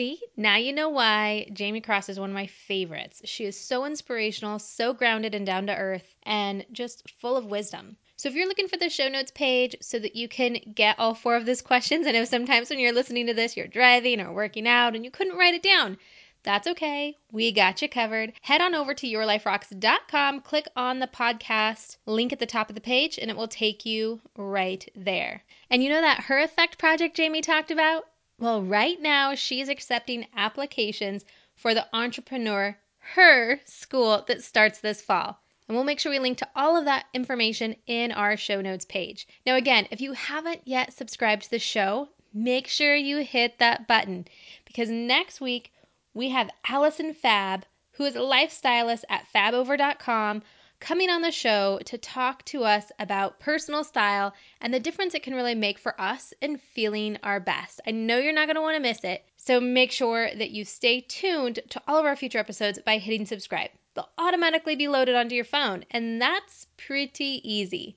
See, 0.00 0.18
now 0.34 0.56
you 0.56 0.72
know 0.72 0.88
why 0.88 1.46
Jaime 1.58 1.82
Kross 1.82 2.08
is 2.08 2.18
one 2.18 2.30
of 2.30 2.34
my 2.34 2.46
favorites. 2.46 3.20
She 3.26 3.44
is 3.44 3.60
so 3.60 3.84
inspirational, 3.84 4.58
so 4.58 4.94
grounded 4.94 5.34
and 5.34 5.44
down 5.44 5.66
to 5.66 5.76
earth, 5.76 6.14
and 6.22 6.64
just 6.72 7.10
full 7.20 7.36
of 7.36 7.44
wisdom. 7.44 7.98
So 8.16 8.30
if 8.30 8.34
you're 8.34 8.48
looking 8.48 8.68
for 8.68 8.78
the 8.78 8.88
show 8.88 9.10
notes 9.10 9.30
page 9.30 9.76
so 9.82 9.98
that 9.98 10.16
you 10.16 10.26
can 10.26 10.72
get 10.74 10.98
all 10.98 11.12
four 11.12 11.36
of 11.36 11.44
those 11.44 11.60
questions, 11.70 12.06
I 12.06 12.12
know 12.12 12.24
sometimes 12.24 12.70
when 12.70 12.78
you're 12.78 12.94
listening 12.94 13.26
to 13.26 13.34
this, 13.34 13.58
you're 13.58 13.66
driving 13.66 14.22
or 14.22 14.32
working 14.32 14.66
out 14.66 14.96
and 14.96 15.04
you 15.04 15.10
couldn't 15.10 15.36
write 15.36 15.52
it 15.52 15.62
down. 15.62 15.98
That's 16.44 16.66
okay. 16.68 17.18
We 17.30 17.52
got 17.52 17.82
you 17.82 17.88
covered. 17.90 18.32
Head 18.40 18.62
on 18.62 18.74
over 18.74 18.94
to 18.94 19.06
yourliferocks.com, 19.06 20.40
click 20.40 20.66
on 20.74 21.00
the 21.00 21.08
podcast 21.08 21.98
link 22.06 22.32
at 22.32 22.38
the 22.38 22.46
top 22.46 22.70
of 22.70 22.74
the 22.74 22.80
page, 22.80 23.18
and 23.18 23.30
it 23.30 23.36
will 23.36 23.48
take 23.48 23.84
you 23.84 24.22
right 24.34 24.88
there. 24.96 25.42
And 25.68 25.84
you 25.84 25.90
know 25.90 26.00
that 26.00 26.20
Her 26.20 26.38
Effect 26.38 26.78
project 26.78 27.18
Jaime 27.18 27.42
talked 27.42 27.70
about? 27.70 28.06
Well, 28.40 28.62
right 28.62 28.98
now 28.98 29.34
she's 29.34 29.68
accepting 29.68 30.26
applications 30.34 31.26
for 31.54 31.74
the 31.74 31.86
Entrepreneur 31.92 32.78
Her 32.98 33.60
School 33.66 34.24
that 34.28 34.42
starts 34.42 34.80
this 34.80 35.02
fall. 35.02 35.38
And 35.68 35.76
we'll 35.76 35.84
make 35.84 36.00
sure 36.00 36.10
we 36.10 36.18
link 36.18 36.38
to 36.38 36.48
all 36.56 36.74
of 36.74 36.86
that 36.86 37.04
information 37.12 37.76
in 37.86 38.12
our 38.12 38.38
show 38.38 38.62
notes 38.62 38.86
page. 38.86 39.28
Now, 39.44 39.56
again, 39.56 39.86
if 39.90 40.00
you 40.00 40.14
haven't 40.14 40.62
yet 40.64 40.94
subscribed 40.94 41.42
to 41.42 41.50
the 41.50 41.58
show, 41.58 42.08
make 42.32 42.66
sure 42.66 42.96
you 42.96 43.18
hit 43.18 43.58
that 43.58 43.86
button 43.86 44.26
because 44.64 44.88
next 44.88 45.42
week 45.42 45.70
we 46.14 46.30
have 46.30 46.48
Allison 46.66 47.12
Fab, 47.12 47.66
who 47.92 48.04
is 48.04 48.16
a 48.16 48.20
lifestylist 48.20 49.04
at 49.10 49.26
fabover.com, 49.34 50.42
coming 50.80 51.10
on 51.10 51.22
the 51.22 51.30
show 51.30 51.78
to 51.84 51.98
talk 51.98 52.44
to 52.46 52.64
us 52.64 52.90
about 52.98 53.38
personal 53.38 53.84
style 53.84 54.34
and 54.60 54.72
the 54.72 54.80
difference 54.80 55.14
it 55.14 55.22
can 55.22 55.34
really 55.34 55.54
make 55.54 55.78
for 55.78 55.98
us 56.00 56.32
in 56.40 56.56
feeling 56.56 57.18
our 57.22 57.38
best. 57.38 57.80
I 57.86 57.90
know 57.90 58.18
you're 58.18 58.32
not 58.32 58.46
going 58.46 58.56
to 58.56 58.62
want 58.62 58.76
to 58.76 58.82
miss 58.82 59.04
it, 59.04 59.24
so 59.36 59.60
make 59.60 59.92
sure 59.92 60.34
that 60.34 60.50
you 60.50 60.64
stay 60.64 61.02
tuned 61.02 61.60
to 61.68 61.82
all 61.86 61.98
of 61.98 62.06
our 62.06 62.16
future 62.16 62.38
episodes 62.38 62.78
by 62.84 62.98
hitting 62.98 63.26
subscribe. 63.26 63.70
They'll 63.94 64.08
automatically 64.18 64.74
be 64.74 64.88
loaded 64.88 65.14
onto 65.14 65.34
your 65.34 65.44
phone, 65.44 65.84
and 65.90 66.20
that's 66.20 66.66
pretty 66.76 67.40
easy. 67.44 67.96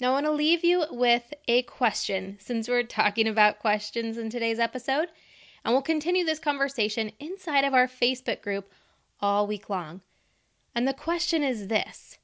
Now, 0.00 0.10
I 0.10 0.12
want 0.14 0.26
to 0.26 0.32
leave 0.32 0.64
you 0.64 0.84
with 0.90 1.32
a 1.46 1.62
question 1.62 2.38
since 2.40 2.68
we're 2.68 2.82
talking 2.82 3.28
about 3.28 3.60
questions 3.60 4.18
in 4.18 4.30
today's 4.30 4.58
episode, 4.58 5.08
and 5.64 5.74
we'll 5.74 5.82
continue 5.82 6.24
this 6.24 6.38
conversation 6.38 7.12
inside 7.20 7.64
of 7.64 7.74
our 7.74 7.86
Facebook 7.86 8.42
group 8.42 8.72
all 9.20 9.46
week 9.46 9.70
long. 9.70 10.00
And 10.74 10.88
the 10.88 10.94
question 10.94 11.42
is 11.44 11.68
this 11.68 12.18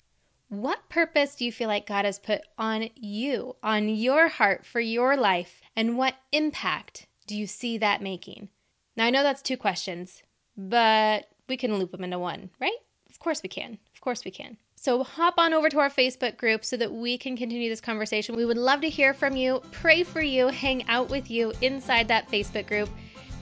what 0.49 0.89
purpose 0.89 1.35
do 1.35 1.45
you 1.45 1.53
feel 1.53 1.69
like 1.69 1.87
God 1.87 2.07
has 2.07 2.19
put 2.19 2.41
on 2.57 2.89
you, 2.95 3.57
on 3.63 3.89
your 3.89 4.29
heart 4.29 4.65
for 4.65 4.81
your 4.81 5.17
life, 5.17 5.61
and 5.77 5.99
what 5.99 6.15
impact 6.33 7.07
do 7.27 7.37
you 7.37 7.47
see 7.47 7.79
that 7.79 8.03
making? 8.03 8.49
Now, 8.97 9.05
I 9.05 9.11
know 9.11 9.23
that's 9.23 9.43
two 9.43 9.59
questions, 9.59 10.23
but 10.57 11.29
we 11.49 11.57
can 11.57 11.77
loop 11.77 11.93
them 11.93 12.05
into 12.05 12.19
one, 12.19 12.51
right? 12.61 12.79
Of 13.11 13.19
course 13.19 13.43
we 13.43 13.49
can. 13.51 13.79
Of 13.95 14.01
course 14.01 14.25
we 14.25 14.31
can. 14.31 14.57
So 14.75 15.03
hop 15.03 15.35
on 15.39 15.53
over 15.53 15.69
to 15.69 15.81
our 15.81 15.91
Facebook 15.91 16.37
group 16.39 16.65
so 16.65 16.77
that 16.79 16.93
we 16.93 17.19
can 17.19 17.37
continue 17.37 17.69
this 17.69 17.81
conversation. 17.81 18.35
We 18.35 18.47
would 18.47 18.57
love 18.57 18.81
to 18.83 18.89
hear 18.89 19.13
from 19.13 19.37
you, 19.37 19.61
pray 19.71 20.03
for 20.03 20.23
you, 20.23 20.49
hang 20.49 20.89
out 20.89 21.11
with 21.11 21.31
you 21.31 21.53
inside 21.61 22.09
that 22.09 22.31
Facebook 22.31 22.67
group. 22.67 22.89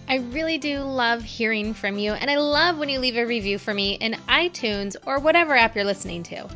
I 0.09 0.17
really 0.17 0.59
do 0.59 0.81
love 0.81 1.23
hearing 1.23 1.73
from 1.75 1.99
you, 1.99 2.13
and 2.13 2.31
I 2.31 2.37
love 2.37 2.79
when 2.79 2.89
you 2.89 2.99
leave 2.99 3.17
a 3.17 3.25
review 3.25 3.59
for 3.59 3.75
me 3.75 3.95
in 3.95 4.15
iTunes 4.29 4.97
or 5.07 5.21
whatever 5.21 5.55
app 5.55 5.75
you're 5.75 5.85
listening 5.85 6.23
to. 6.25 6.49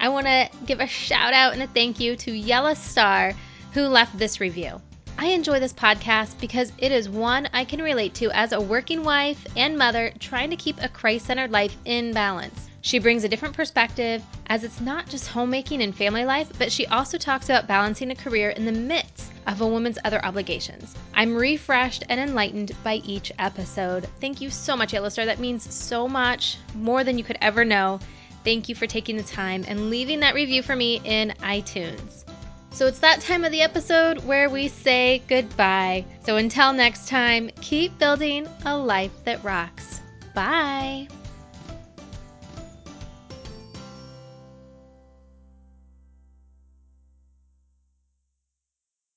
I 0.00 0.08
want 0.08 0.26
to 0.26 0.48
give 0.64 0.80
a 0.80 0.86
shout 0.86 1.34
out 1.34 1.52
and 1.52 1.62
a 1.62 1.66
thank 1.66 2.00
you 2.00 2.16
to 2.16 2.32
Yella 2.32 2.74
Star 2.74 3.34
who 3.74 3.82
left 3.82 4.18
this 4.18 4.40
review. 4.40 4.80
I 5.18 5.26
enjoy 5.26 5.60
this 5.60 5.74
podcast 5.74 6.40
because 6.40 6.72
it 6.78 6.90
is 6.90 7.10
one 7.10 7.50
I 7.52 7.66
can 7.66 7.82
relate 7.82 8.14
to 8.14 8.30
as 8.30 8.52
a 8.52 8.60
working 8.60 9.04
wife 9.04 9.46
and 9.58 9.76
mother 9.76 10.10
trying 10.18 10.48
to 10.48 10.56
keep 10.56 10.82
a 10.82 10.88
Christ 10.88 11.26
centered 11.26 11.50
life 11.50 11.76
in 11.84 12.14
balance. 12.14 12.70
She 12.80 12.98
brings 12.98 13.24
a 13.24 13.28
different 13.28 13.54
perspective 13.54 14.24
as 14.46 14.64
it's 14.64 14.80
not 14.80 15.06
just 15.06 15.28
homemaking 15.28 15.82
and 15.82 15.94
family 15.94 16.24
life, 16.24 16.50
but 16.58 16.72
she 16.72 16.86
also 16.86 17.18
talks 17.18 17.50
about 17.50 17.68
balancing 17.68 18.10
a 18.10 18.14
career 18.14 18.50
in 18.50 18.64
the 18.64 18.72
midst 18.72 19.30
of 19.46 19.60
a 19.60 19.66
woman's 19.66 19.98
other 20.04 20.24
obligations. 20.24 20.94
I'm 21.12 21.36
refreshed 21.36 22.04
and 22.08 22.18
enlightened 22.18 22.72
by 22.82 22.94
each 23.04 23.32
episode. 23.38 24.08
Thank 24.18 24.40
you 24.40 24.48
so 24.48 24.74
much, 24.74 24.94
Illustrator. 24.94 25.26
That 25.26 25.40
means 25.40 25.72
so 25.74 26.08
much, 26.08 26.56
more 26.74 27.04
than 27.04 27.18
you 27.18 27.24
could 27.24 27.38
ever 27.42 27.66
know. 27.66 28.00
Thank 28.44 28.68
you 28.68 28.74
for 28.74 28.86
taking 28.86 29.16
the 29.16 29.22
time 29.22 29.64
and 29.68 29.90
leaving 29.90 30.20
that 30.20 30.34
review 30.34 30.62
for 30.62 30.76
me 30.76 31.00
in 31.04 31.34
iTunes. 31.42 32.24
So 32.72 32.86
it's 32.86 33.00
that 33.00 33.20
time 33.20 33.44
of 33.44 33.52
the 33.52 33.62
episode 33.62 34.24
where 34.24 34.48
we 34.48 34.68
say 34.68 35.22
goodbye. 35.28 36.04
So 36.24 36.36
until 36.36 36.72
next 36.72 37.08
time, 37.08 37.50
keep 37.60 37.98
building 37.98 38.46
a 38.64 38.76
life 38.76 39.24
that 39.24 39.42
rocks. 39.44 40.00
Bye. 40.34 41.08